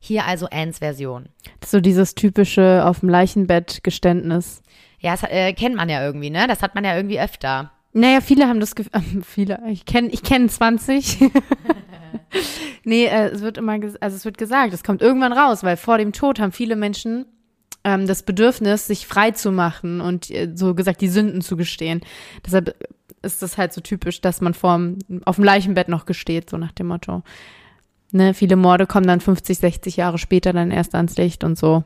[0.00, 1.28] Hier also Annes Version.
[1.64, 4.60] So dieses typische auf dem Leichenbett Geständnis.
[4.98, 6.48] Ja, das äh, kennt man ja irgendwie, ne?
[6.48, 7.70] Das hat man ja irgendwie öfter.
[7.92, 11.20] Naja, viele haben das Gefühl, viele, ich kenne ich kenn 20.
[12.84, 15.98] nee, äh, es wird immer, also es wird gesagt, es kommt irgendwann raus, weil vor
[15.98, 17.26] dem Tod haben viele Menschen
[17.84, 22.00] ähm, das Bedürfnis, sich frei zu machen und äh, so gesagt die Sünden zu gestehen.
[22.44, 22.76] Deshalb
[23.22, 26.72] ist das halt so typisch, dass man vorm, auf dem Leichenbett noch gesteht, so nach
[26.72, 27.22] dem Motto.
[28.12, 31.84] Ne, viele Morde kommen dann 50, 60 Jahre später dann erst ans Licht und so.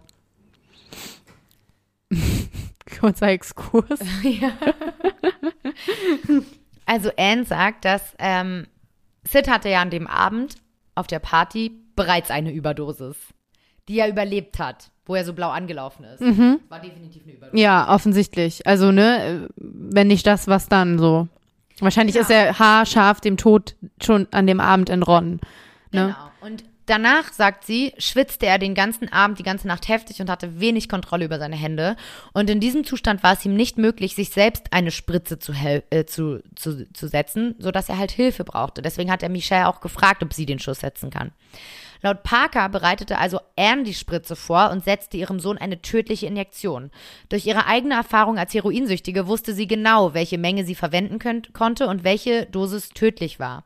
[3.01, 4.01] Kurzer Exkurs.
[6.91, 8.67] Also Anne sagt, dass ähm,
[9.31, 10.57] Sid hatte ja an dem Abend
[10.95, 13.17] auf der Party bereits eine Überdosis,
[13.89, 16.21] die er überlebt hat, wo er so blau angelaufen ist.
[16.21, 17.61] War definitiv eine Überdosis.
[17.61, 18.67] Ja, offensichtlich.
[18.67, 21.29] Also, ne, wenn nicht das, was dann so.
[21.79, 22.23] Wahrscheinlich Ja.
[22.23, 25.41] ist er haarscharf dem Tod schon an dem Abend entronnen.
[25.93, 26.15] Ne?
[26.41, 26.47] Genau.
[26.53, 30.61] Und danach, sagt sie, schwitzte er den ganzen Abend, die ganze Nacht heftig und hatte
[30.61, 31.97] wenig Kontrolle über seine Hände.
[32.33, 36.05] Und in diesem Zustand war es ihm nicht möglich, sich selbst eine Spritze zu, äh,
[36.05, 38.83] zu, zu, zu setzen, sodass er halt Hilfe brauchte.
[38.83, 41.33] Deswegen hat er Michelle auch gefragt, ob sie den Schuss setzen kann.
[42.03, 46.91] Laut Parker bereitete also Anne die Spritze vor und setzte ihrem Sohn eine tödliche Injektion.
[47.29, 51.19] Durch ihre eigene Erfahrung als Heroinsüchtige wusste sie genau, welche Menge sie verwenden
[51.53, 53.65] konnte und welche Dosis tödlich war.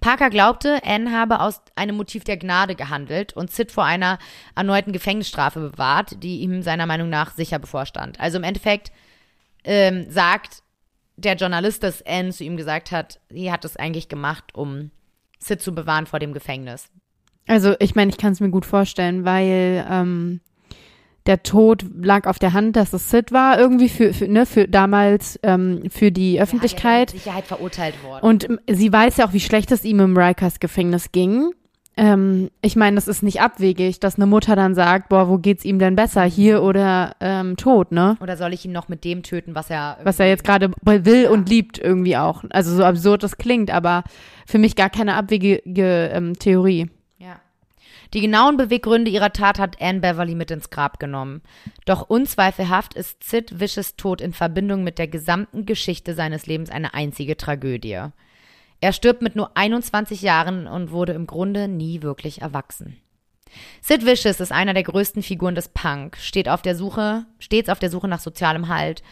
[0.00, 4.18] Parker glaubte, Anne habe aus einem Motiv der Gnade gehandelt und Sid vor einer
[4.54, 8.20] erneuten Gefängnisstrafe bewahrt, die ihm seiner Meinung nach sicher bevorstand.
[8.20, 8.92] Also im Endeffekt
[9.64, 10.62] ähm, sagt
[11.16, 14.90] der Journalist des Anne zu ihm gesagt hat, sie hat es eigentlich gemacht, um
[15.40, 16.88] Sid zu bewahren vor dem Gefängnis.
[17.48, 20.40] Also ich meine, ich kann es mir gut vorstellen, weil ähm,
[21.28, 24.66] der Tod lag auf der Hand, dass es Sid war, irgendwie für, für, ne, für
[24.66, 27.10] damals ähm, für die Öffentlichkeit.
[27.10, 28.26] Ja, mit Sicherheit verurteilt worden.
[28.26, 31.52] Und sie weiß ja auch, wie schlecht es ihm im Rikers Gefängnis ging.
[31.98, 35.64] Ähm, ich meine, das ist nicht abwegig, dass eine Mutter dann sagt, boah, wo geht's
[35.64, 38.16] ihm denn besser, hier oder ähm, tot, ne?
[38.20, 41.26] Oder soll ich ihn noch mit dem töten, was er was er jetzt gerade will
[41.26, 42.44] und liebt irgendwie auch.
[42.50, 44.04] Also so absurd das klingt, aber
[44.46, 46.88] für mich gar keine abwegige ähm, Theorie.
[48.14, 51.42] Die genauen Beweggründe ihrer Tat hat Anne Beverly mit ins Grab genommen.
[51.84, 56.94] Doch unzweifelhaft ist Sid Wishes Tod in Verbindung mit der gesamten Geschichte seines Lebens eine
[56.94, 58.00] einzige Tragödie.
[58.80, 62.96] Er stirbt mit nur 21 Jahren und wurde im Grunde nie wirklich erwachsen.
[63.82, 67.78] Sid Vicious ist einer der größten Figuren des Punk, steht auf der Suche, stets auf
[67.78, 69.02] der Suche nach sozialem Halt.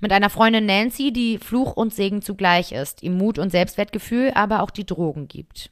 [0.00, 4.62] Mit einer Freundin Nancy, die Fluch und Segen zugleich ist, ihm Mut und Selbstwertgefühl, aber
[4.62, 5.70] auch die Drogen gibt.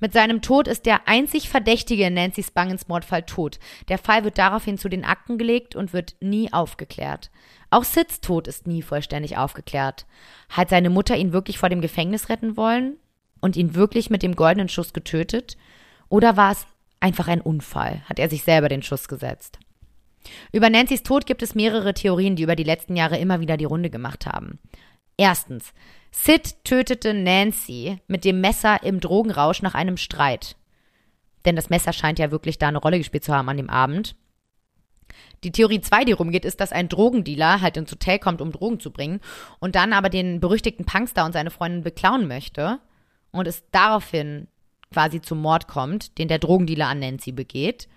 [0.00, 3.58] Mit seinem Tod ist der einzig Verdächtige in Nancy Spangens Mordfall tot.
[3.88, 7.30] Der Fall wird daraufhin zu den Akten gelegt und wird nie aufgeklärt.
[7.70, 10.06] Auch Sids Tod ist nie vollständig aufgeklärt.
[10.48, 12.96] Hat seine Mutter ihn wirklich vor dem Gefängnis retten wollen
[13.40, 15.56] und ihn wirklich mit dem goldenen Schuss getötet?
[16.08, 16.66] Oder war es
[17.00, 18.02] einfach ein Unfall?
[18.08, 19.58] Hat er sich selber den Schuss gesetzt?
[20.52, 23.64] Über Nancy's Tod gibt es mehrere Theorien, die über die letzten Jahre immer wieder die
[23.64, 24.58] Runde gemacht haben.
[25.16, 25.72] Erstens,
[26.10, 30.56] Sid tötete Nancy mit dem Messer im Drogenrausch nach einem Streit.
[31.44, 34.16] Denn das Messer scheint ja wirklich da eine Rolle gespielt zu haben an dem Abend.
[35.44, 38.80] Die Theorie 2, die rumgeht, ist, dass ein Drogendealer halt ins Hotel kommt, um Drogen
[38.80, 39.20] zu bringen
[39.60, 42.80] und dann aber den berüchtigten Punkster und seine Freundin beklauen möchte
[43.30, 44.48] und es daraufhin
[44.92, 47.88] quasi zum Mord kommt, den der Drogendealer an Nancy begeht.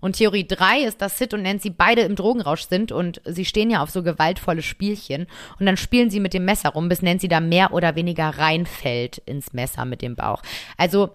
[0.00, 3.70] Und Theorie 3 ist, dass Sid und Nancy beide im Drogenrausch sind und sie stehen
[3.70, 5.26] ja auf so gewaltvolle Spielchen
[5.58, 9.18] und dann spielen sie mit dem Messer rum, bis Nancy da mehr oder weniger reinfällt
[9.18, 10.42] ins Messer mit dem Bauch.
[10.76, 11.10] Also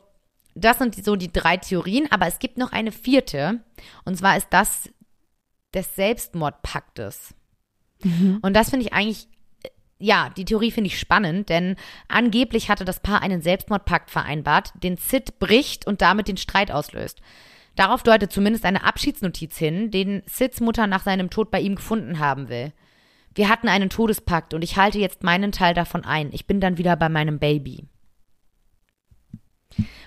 [0.56, 3.60] das sind so die drei Theorien, aber es gibt noch eine vierte
[4.06, 4.90] und zwar ist das
[5.74, 7.34] des Selbstmordpaktes.
[8.04, 8.40] Mhm.
[8.42, 9.28] Und das finde ich eigentlich,
[9.98, 11.76] ja, die Theorie finde ich spannend, denn
[12.08, 17.22] angeblich hatte das Paar einen Selbstmordpakt vereinbart, den Sid bricht und damit den Streit auslöst.
[17.76, 22.20] Darauf deutet zumindest eine Abschiedsnotiz hin, den Sids Mutter nach seinem Tod bei ihm gefunden
[22.20, 22.72] haben will.
[23.36, 26.30] Wir hatten einen Todespakt und ich halte jetzt meinen Teil davon ein.
[26.34, 27.88] Ich bin dann wieder bei meinem Baby.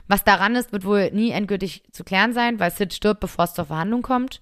[0.06, 3.54] Was daran ist, wird wohl nie endgültig zu klären sein, weil Sid stirbt, bevor es
[3.54, 4.40] zur Verhandlung kommt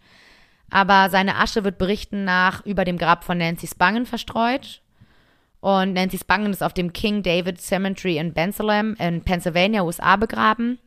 [0.74, 4.82] aber seine Asche wird berichten nach über dem Grab von Nancy Spangen verstreut.
[5.60, 10.80] Und Nancy Spangen ist auf dem King David Cemetery in in Pennsylvania, USA begraben.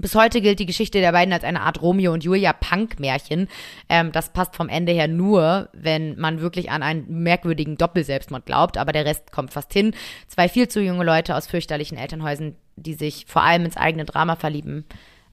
[0.00, 3.48] Bis heute gilt die Geschichte der beiden als eine Art Romeo und Julia Punk-Märchen.
[3.90, 8.78] Ähm, das passt vom Ende her nur, wenn man wirklich an einen merkwürdigen Doppelselbstmord glaubt,
[8.78, 9.94] aber der Rest kommt fast hin.
[10.26, 14.36] Zwei viel zu junge Leute aus fürchterlichen Elternhäusern, die sich vor allem ins eigene Drama
[14.36, 14.86] verlieben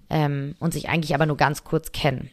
[0.09, 2.29] ähm, und sich eigentlich aber nur ganz kurz kennen.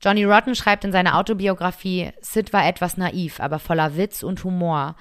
[0.00, 4.94] Johnny Rotten schreibt in seiner Autobiografie, Sid war etwas naiv, aber voller Witz und Humor.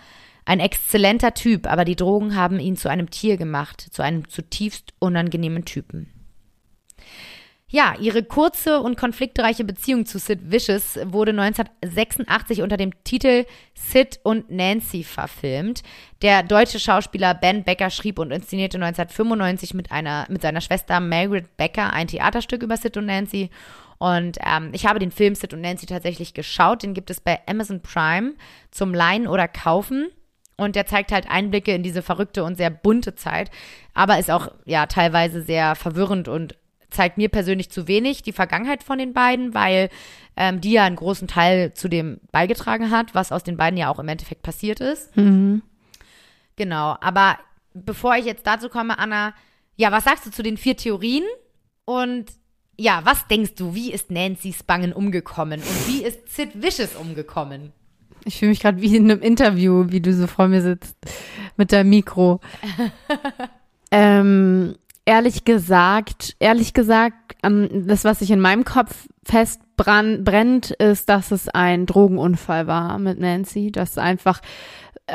[0.46, 4.94] Ein exzellenter Typ, aber die Drogen haben ihn zu einem Tier gemacht, zu einem zutiefst
[5.00, 6.13] unangenehmen Typen.
[7.76, 14.20] Ja, ihre kurze und konfliktreiche Beziehung zu Sid Vicious wurde 1986 unter dem Titel Sid
[14.22, 15.82] und Nancy verfilmt.
[16.22, 21.58] Der deutsche Schauspieler Ben Becker schrieb und inszenierte 1995 mit einer mit seiner Schwester Margaret
[21.58, 23.50] Becker ein Theaterstück über Sid und Nancy
[23.98, 26.84] und ähm, ich habe den Film Sid und Nancy tatsächlich geschaut.
[26.84, 28.34] Den gibt es bei Amazon Prime
[28.70, 30.10] zum Leihen oder Kaufen.
[30.58, 33.50] Und der zeigt halt Einblicke in diese verrückte und sehr bunte Zeit,
[33.96, 36.56] aber ist auch ja teilweise sehr verwirrend und
[36.94, 39.90] zeigt mir persönlich zu wenig die Vergangenheit von den beiden, weil
[40.36, 43.90] ähm, die ja einen großen Teil zu dem beigetragen hat, was aus den beiden ja
[43.90, 45.16] auch im Endeffekt passiert ist.
[45.16, 45.62] Mhm.
[46.56, 47.38] Genau, aber
[47.74, 49.34] bevor ich jetzt dazu komme, Anna,
[49.76, 51.24] ja, was sagst du zu den vier Theorien?
[51.86, 52.26] Und
[52.78, 57.72] ja, was denkst du, wie ist Nancy Spangen umgekommen und wie ist Sid Vicious umgekommen?
[58.26, 60.96] Ich fühle mich gerade wie in einem Interview, wie du so vor mir sitzt
[61.58, 62.40] mit deinem Mikro.
[63.92, 64.76] ähm,
[65.06, 71.50] ehrlich gesagt, ehrlich gesagt, ähm, das, was sich in meinem Kopf festbrennt, ist, dass es
[71.50, 73.72] ein Drogenunfall war mit Nancy.
[73.72, 74.42] Dass einfach,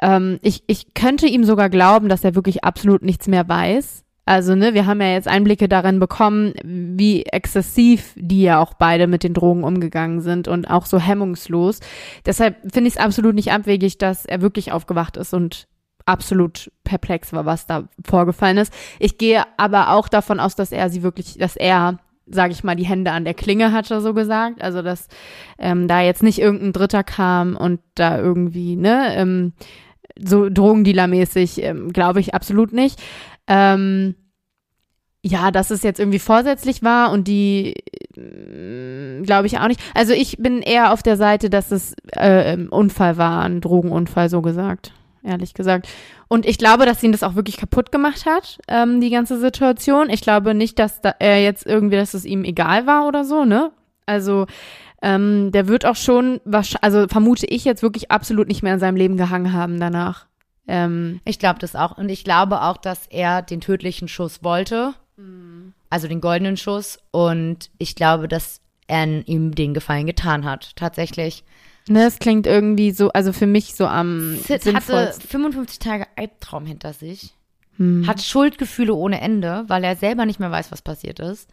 [0.00, 4.04] ähm, ich, ich könnte ihm sogar glauben, dass er wirklich absolut nichts mehr weiß.
[4.28, 9.06] Also, ne, wir haben ja jetzt Einblicke darin bekommen, wie exzessiv die ja auch beide
[9.06, 11.80] mit den Drogen umgegangen sind und auch so hemmungslos.
[12.26, 15.66] Deshalb finde ich es absolut nicht abwegig, dass er wirklich aufgewacht ist und
[16.08, 18.72] absolut perplex war, was da vorgefallen ist.
[18.98, 21.98] Ich gehe aber auch davon aus, dass er sie wirklich, dass er
[22.30, 24.60] sage ich mal, die Hände an der Klinge hatte, so gesagt.
[24.60, 25.08] Also, dass
[25.58, 29.54] ähm, da jetzt nicht irgendein Dritter kam und da irgendwie, ne, ähm,
[30.22, 33.00] so Drogendealer-mäßig, ähm, glaube ich absolut nicht.
[33.46, 34.14] Ähm,
[35.22, 37.74] ja, dass es jetzt irgendwie vorsätzlich war und die
[38.16, 39.80] äh, glaube ich auch nicht.
[39.94, 44.28] Also ich bin eher auf der Seite, dass es äh, ein Unfall war, ein Drogenunfall,
[44.28, 44.92] so gesagt,
[45.28, 45.88] ehrlich gesagt.
[46.26, 50.10] Und ich glaube, dass ihn das auch wirklich kaputt gemacht hat, ähm, die ganze Situation.
[50.10, 53.44] Ich glaube nicht, dass da, er jetzt irgendwie, dass es ihm egal war oder so,
[53.44, 53.70] ne?
[54.06, 54.46] Also
[55.02, 56.40] ähm, der wird auch schon,
[56.80, 60.26] also vermute ich jetzt wirklich absolut nicht mehr in seinem Leben gehangen haben danach.
[60.66, 61.96] Ähm, ich glaube das auch.
[61.96, 64.94] Und ich glaube auch, dass er den tödlichen Schuss wollte.
[65.16, 65.72] Mhm.
[65.90, 66.98] Also den goldenen Schuss.
[67.10, 71.44] Und ich glaube, dass er ihm den Gefallen getan hat, tatsächlich.
[71.88, 76.66] Ne, es klingt irgendwie so, also für mich so am Sid hatte 55 Tage Albtraum
[76.66, 77.34] hinter sich.
[77.76, 78.06] Hm.
[78.06, 81.48] Hat Schuldgefühle ohne Ende, weil er selber nicht mehr weiß, was passiert ist.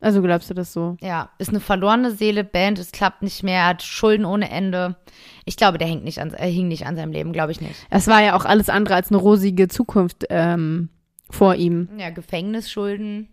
[0.00, 0.96] Also glaubst du das so?
[1.02, 4.96] Ja, ist eine verlorene Seele, Band, es klappt nicht mehr, hat Schulden ohne Ende.
[5.44, 7.74] Ich glaube, der hängt nicht an, er hing nicht an seinem Leben, glaube ich nicht.
[7.90, 10.88] Es war ja auch alles andere als eine rosige Zukunft ähm,
[11.28, 11.90] vor ihm.
[11.98, 13.28] Ja, Gefängnisschulden.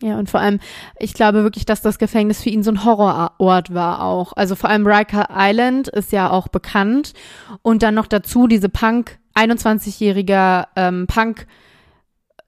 [0.00, 0.60] Ja, und vor allem,
[0.98, 4.32] ich glaube wirklich, dass das Gefängnis für ihn so ein Horrorort war auch.
[4.34, 7.14] Also vor allem Riker Island ist ja auch bekannt.
[7.62, 11.46] Und dann noch dazu diese Punk, 21-jähriger ähm, Punk-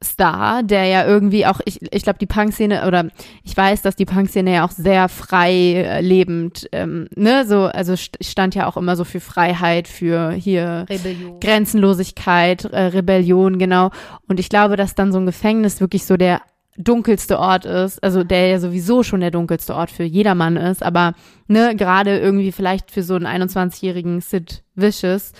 [0.02, 3.08] Star, der ja irgendwie auch, ich, ich glaube, die Punk-Szene, oder
[3.44, 7.96] ich weiß, dass die Punk-Szene ja auch sehr frei äh, lebend, ähm, ne, so, also
[7.96, 11.38] stand ja auch immer so für Freiheit, für hier Rebellion.
[11.40, 13.90] Grenzenlosigkeit, äh, Rebellion, genau.
[14.26, 16.40] Und ich glaube, dass dann so ein Gefängnis wirklich so der
[16.82, 21.14] dunkelste Ort ist, also der ja sowieso schon der dunkelste Ort für jedermann ist, aber
[21.46, 25.32] ne, gerade irgendwie vielleicht für so einen 21-jährigen Sid Vicious,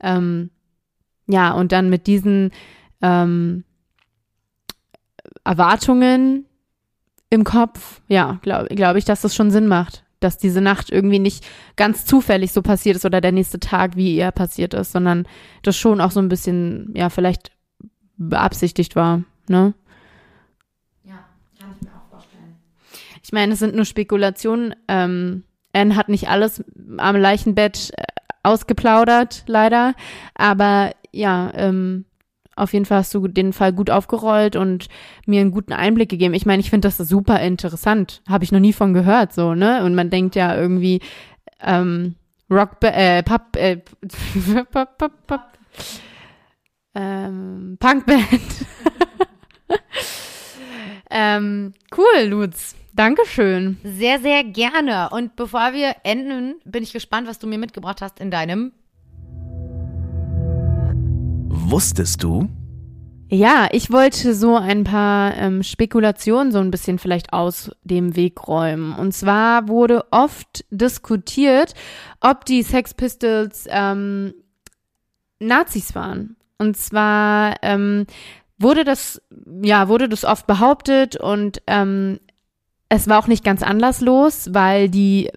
[0.00, 0.50] ähm,
[1.26, 2.50] ja, und dann mit diesen
[3.00, 3.64] ähm,
[5.44, 6.46] Erwartungen
[7.30, 10.04] im Kopf, ja, glaube glaub ich, dass das schon Sinn macht.
[10.20, 11.44] Dass diese Nacht irgendwie nicht
[11.76, 15.26] ganz zufällig so passiert ist oder der nächste Tag, wie er passiert ist, sondern
[15.62, 17.50] das schon auch so ein bisschen, ja, vielleicht
[18.16, 19.74] beabsichtigt war, ne?
[21.04, 21.26] Ja,
[21.58, 22.56] kann ich mir auch vorstellen.
[23.24, 24.74] Ich meine, es sind nur Spekulationen.
[24.86, 26.62] Ähm, Anne hat nicht alles
[26.98, 28.04] am Leichenbett äh,
[28.42, 29.94] ausgeplaudert, leider.
[30.34, 32.04] Aber ja, ähm,
[32.54, 34.88] auf jeden Fall hast du den Fall gut aufgerollt und
[35.26, 36.34] mir einen guten Einblick gegeben.
[36.34, 38.22] Ich meine, ich finde das super interessant.
[38.28, 39.84] Habe ich noch nie von gehört, so, ne?
[39.84, 41.00] Und man denkt ja irgendwie,
[41.60, 42.16] ähm,
[42.50, 43.78] Rock, äh, Pop, äh,
[44.72, 45.40] pop, pop, pop,
[46.94, 48.20] ähm, Punkband.
[51.10, 52.76] ähm, cool, Lutz.
[52.94, 53.78] Dankeschön.
[53.82, 55.10] Sehr, sehr gerne.
[55.10, 58.72] Und bevor wir enden, bin ich gespannt, was du mir mitgebracht hast in deinem
[61.48, 62.48] Wusstest du?
[63.30, 68.46] Ja, ich wollte so ein paar ähm, Spekulationen so ein bisschen vielleicht aus dem Weg
[68.46, 68.94] räumen.
[68.94, 71.74] Und zwar wurde oft diskutiert,
[72.20, 74.34] ob die Sex Pistols ähm,
[75.40, 76.36] Nazis waren.
[76.58, 78.06] Und zwar ähm,
[78.58, 79.20] wurde das,
[79.62, 82.20] ja, wurde das oft behauptet und ähm,
[82.94, 85.30] es war auch nicht ganz anlasslos, weil die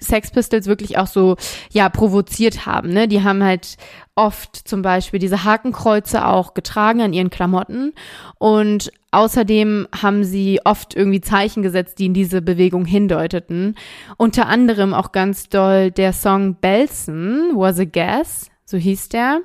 [0.00, 1.36] Sex Pistols wirklich auch so,
[1.70, 2.90] ja, provoziert haben.
[2.90, 3.06] Ne?
[3.06, 3.76] Die haben halt
[4.16, 7.92] oft zum Beispiel diese Hakenkreuze auch getragen an ihren Klamotten
[8.38, 13.76] und außerdem haben sie oft irgendwie Zeichen gesetzt, die in diese Bewegung hindeuteten.
[14.16, 18.50] Unter anderem auch ganz doll der Song Belson was a Guess.
[18.64, 19.40] So hieß der.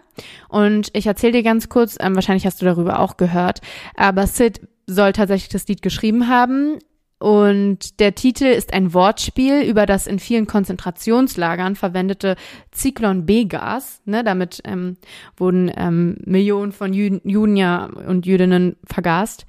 [0.49, 3.61] Und ich erzähle dir ganz kurz, ähm, wahrscheinlich hast du darüber auch gehört,
[3.95, 6.79] aber Sid soll tatsächlich das Lied geschrieben haben.
[7.23, 12.35] Und der Titel ist ein Wortspiel über das in vielen Konzentrationslagern verwendete
[12.71, 14.01] Zyklon B-Gas.
[14.03, 14.97] Ne, damit ähm,
[15.37, 19.45] wurden ähm, Millionen von Jü Juden ja und Jüdinnen vergast,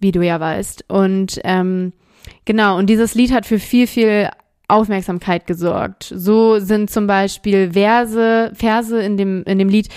[0.00, 0.86] wie du ja weißt.
[0.88, 1.92] Und ähm,
[2.46, 4.30] genau, und dieses Lied hat für viel, viel
[4.66, 6.10] Aufmerksamkeit gesorgt.
[6.16, 9.90] So sind zum Beispiel Verse, Verse in dem, in dem Lied,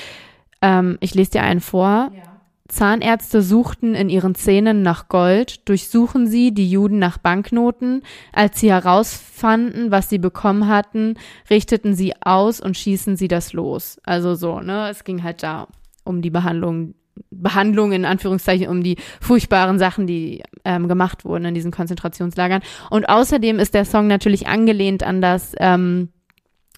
[0.62, 2.12] ähm, ich lese dir einen vor.
[2.14, 2.31] Ja.
[2.72, 8.02] Zahnärzte suchten in ihren Zähnen nach Gold, durchsuchen sie die Juden nach Banknoten.
[8.32, 11.16] Als sie herausfanden, was sie bekommen hatten,
[11.50, 14.00] richteten sie aus und schießen sie das los.
[14.04, 14.90] Also so, ne?
[14.90, 15.68] Es ging halt da
[16.06, 16.96] um die Behandlung,
[17.30, 22.62] Behandlung in Anführungszeichen, um die furchtbaren Sachen, die ähm, gemacht wurden in diesen Konzentrationslagern.
[22.90, 26.10] Und außerdem ist der Song natürlich angelehnt an das ähm,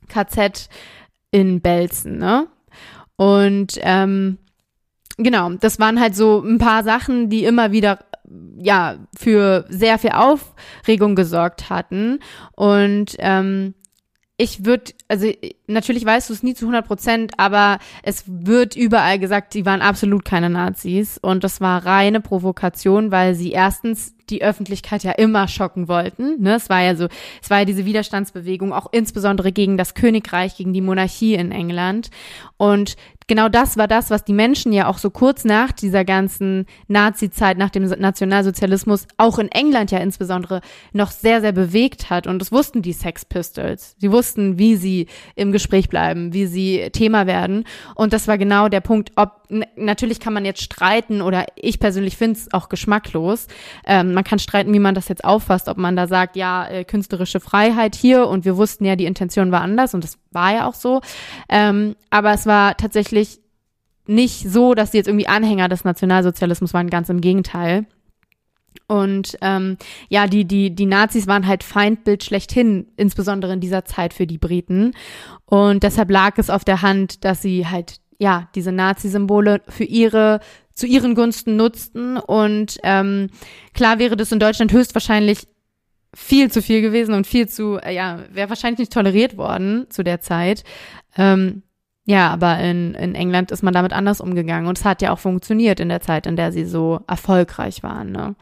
[0.10, 0.70] KZ
[1.30, 2.48] in Belzen, ne?
[3.16, 4.39] Und ähm,
[5.18, 7.99] genau, das waren halt so ein paar Sachen, die immer wieder
[8.57, 12.20] ja für sehr viel Aufregung gesorgt hatten.
[12.55, 13.74] Und ähm,
[14.38, 15.32] ich würde, also
[15.74, 19.82] natürlich weißt du es nie zu 100 Prozent, aber es wird überall gesagt, die waren
[19.82, 25.47] absolut keine Nazis und das war reine Provokation, weil sie erstens die Öffentlichkeit ja immer
[25.47, 26.41] schocken wollten.
[26.41, 26.55] Ne?
[26.55, 27.07] Es war ja so,
[27.41, 32.09] es war ja diese Widerstandsbewegung, auch insbesondere gegen das Königreich, gegen die Monarchie in England.
[32.57, 32.95] Und
[33.28, 37.57] genau das war das, was die Menschen ja auch so kurz nach dieser ganzen Nazi-Zeit,
[37.57, 40.61] nach dem Nationalsozialismus, auch in England ja insbesondere,
[40.93, 42.28] noch sehr, sehr bewegt hat.
[42.28, 43.95] Und das wussten die Sex Pistols.
[43.99, 47.66] Sie wussten, wie sie im Gespräch bleiben, wie sie Thema werden.
[47.95, 49.32] Und das war genau der Punkt, ob,
[49.76, 53.47] natürlich kann man jetzt streiten oder ich persönlich finde es auch geschmacklos.
[53.86, 56.84] Ähm, man kann streiten, wie man das jetzt auffasst, ob man da sagt, ja, äh,
[56.84, 60.68] künstlerische Freiheit hier und wir wussten ja, die Intention war anders und das war ja
[60.68, 61.01] auch so.
[61.49, 63.39] Ähm, aber es war tatsächlich
[64.05, 67.86] nicht so, dass sie jetzt irgendwie Anhänger des Nationalsozialismus waren, ganz im Gegenteil.
[68.88, 69.78] Und ähm,
[70.09, 74.38] ja, die, die, die Nazis waren halt Feindbild schlechthin, insbesondere in dieser Zeit für die
[74.38, 74.93] Briten.
[75.45, 80.39] Und deshalb lag es auf der Hand, dass sie halt, ja, diese Nazi-Symbole für ihre,
[80.74, 82.17] zu ihren Gunsten nutzten.
[82.17, 83.30] Und ähm,
[83.74, 85.47] klar wäre das in Deutschland höchstwahrscheinlich
[86.15, 90.03] viel zu viel gewesen und viel zu, äh, ja, wäre wahrscheinlich nicht toleriert worden zu
[90.03, 90.63] der Zeit.
[91.17, 91.63] Ähm,
[92.06, 95.20] ja, aber in, in England ist man damit anders umgegangen und es hat ja auch
[95.20, 98.12] funktioniert in der Zeit, in der sie so erfolgreich waren.
[98.12, 98.36] Ne?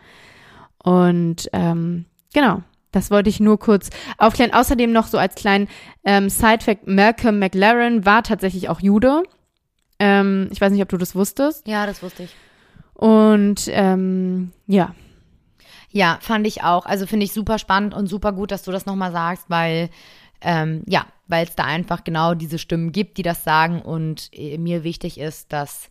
[0.83, 4.53] Und ähm, genau, das wollte ich nur kurz aufklären.
[4.53, 5.67] Außerdem noch so als kleinen
[6.03, 9.23] ähm, Side-Fact, Malcolm McLaren war tatsächlich auch Jude.
[9.99, 11.67] Ähm, ich weiß nicht, ob du das wusstest.
[11.67, 12.35] Ja, das wusste ich.
[12.95, 14.95] Und ähm, ja,
[15.91, 16.85] ja, fand ich auch.
[16.85, 19.89] Also finde ich super spannend und super gut, dass du das nochmal sagst, weil
[20.41, 24.57] ähm, ja, weil es da einfach genau diese Stimmen gibt, die das sagen und äh,
[24.57, 25.89] mir wichtig ist, dass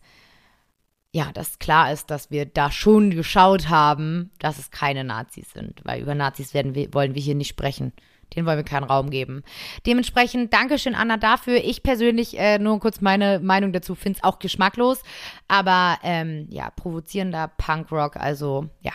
[1.13, 5.81] ja, dass klar ist, dass wir da schon geschaut haben, dass es keine Nazis sind,
[5.83, 7.91] weil über Nazis werden wir, wollen wir hier nicht sprechen.
[8.35, 9.43] Den wollen wir keinen Raum geben.
[9.85, 11.57] Dementsprechend, Dankeschön, Anna, dafür.
[11.57, 15.03] Ich persönlich, äh, nur kurz meine Meinung dazu, finde es auch geschmacklos,
[15.49, 18.93] aber ähm, ja, provozierender Punkrock, also ja.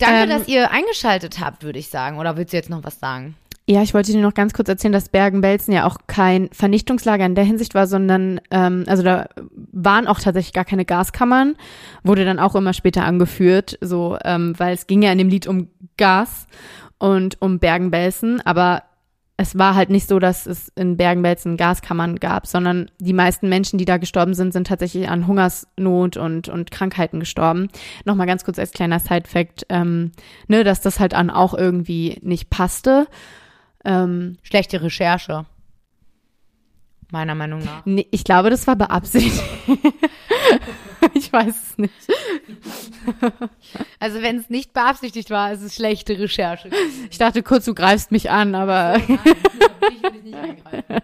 [0.00, 2.18] Danke, ähm, dass ihr eingeschaltet habt, würde ich sagen.
[2.18, 3.36] Oder willst du jetzt noch was sagen?
[3.70, 7.34] Ja, ich wollte dir noch ganz kurz erzählen, dass Bergen-Belsen ja auch kein Vernichtungslager in
[7.34, 9.28] der Hinsicht war, sondern ähm, also da
[9.72, 11.54] waren auch tatsächlich gar keine Gaskammern,
[12.02, 15.46] wurde dann auch immer später angeführt, so ähm, weil es ging ja in dem Lied
[15.46, 16.46] um Gas
[16.96, 18.84] und um Bergen-Belsen, aber
[19.36, 23.78] es war halt nicht so, dass es in Bergen-Belsen Gaskammern gab, sondern die meisten Menschen,
[23.78, 27.68] die da gestorben sind, sind tatsächlich an Hungersnot und, und Krankheiten gestorben.
[28.06, 30.12] Nochmal ganz kurz als kleiner Side-Fact, ähm,
[30.46, 33.06] ne, dass das halt an auch irgendwie nicht passte.
[33.84, 35.46] Ähm, Schlechte Recherche.
[37.10, 37.86] Meiner Meinung nach.
[37.86, 39.42] Nee, ich glaube, das war beabsichtigt.
[41.14, 41.94] ich weiß es nicht.
[43.98, 46.68] Also wenn es nicht beabsichtigt war, ist es schlechte Recherche.
[47.10, 49.00] Ich dachte kurz, du greifst mich an, aber.
[49.00, 50.96] So, nein, ich will dich nicht eingreifen.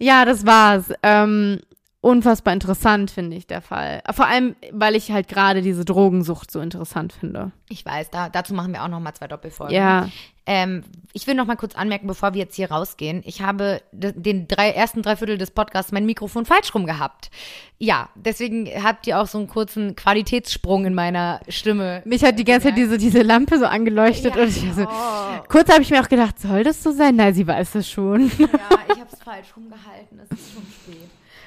[0.00, 0.92] ja, das war's.
[1.04, 1.60] Ähm,
[2.02, 4.02] unfassbar interessant, finde ich, der Fall.
[4.10, 7.52] Vor allem, weil ich halt gerade diese Drogensucht so interessant finde.
[7.68, 9.74] Ich weiß, da, dazu machen wir auch noch mal zwei Doppelfolgen.
[9.74, 10.08] Ja.
[10.44, 10.82] Ähm,
[11.12, 13.22] ich will noch mal kurz anmerken, bevor wir jetzt hier rausgehen.
[13.24, 17.30] Ich habe den drei, ersten Dreiviertel des Podcasts mein Mikrofon falsch rum gehabt.
[17.78, 22.02] Ja, deswegen habt ihr auch so einen kurzen Qualitätssprung in meiner Stimme.
[22.04, 25.44] Mich hat die ganze Zeit diese, diese Lampe so angeleuchtet ja, und ich so, oh.
[25.48, 27.14] kurz habe ich mir auch gedacht, soll das so sein?
[27.14, 28.28] Nein, sie weiß es schon.
[28.38, 28.48] Ja,
[28.88, 30.18] ich habe es falsch rumgehalten.
[30.18, 30.62] Es ist schon.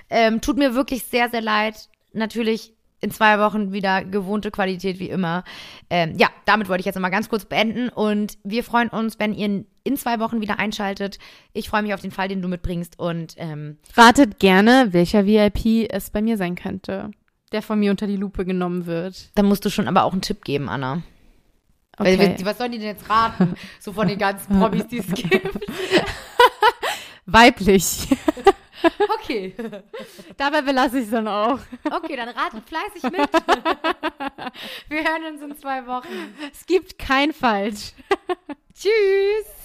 [0.10, 1.90] Ähm, tut mir wirklich sehr, sehr leid.
[2.14, 5.44] Natürlich in zwei Wochen wieder gewohnte Qualität wie immer.
[5.90, 9.34] Ähm, ja, damit wollte ich jetzt nochmal ganz kurz beenden und wir freuen uns, wenn
[9.34, 11.20] ihr in zwei Wochen wieder einschaltet.
[11.54, 15.88] Ich freue mich auf den Fall, den du mitbringst und ähm, ratet gerne, welcher VIP
[15.90, 17.12] es bei mir sein könnte,
[17.52, 19.30] der von mir unter die Lupe genommen wird.
[19.36, 21.04] Dann musst du schon aber auch einen Tipp geben, Anna.
[21.98, 22.18] Okay.
[22.18, 23.56] Weil, was sollen die denn jetzt raten?
[23.80, 25.60] So von den ganzen Promis, die es gibt.
[27.26, 28.08] Weiblich.
[29.20, 29.56] Okay.
[30.38, 31.60] Dabei belasse ich es dann auch.
[31.84, 33.14] Okay, dann ratet fleißig mit.
[34.90, 36.36] Wir hören uns in zwei Wochen.
[36.52, 37.94] Es gibt kein Falsch.
[38.74, 39.65] Tschüss.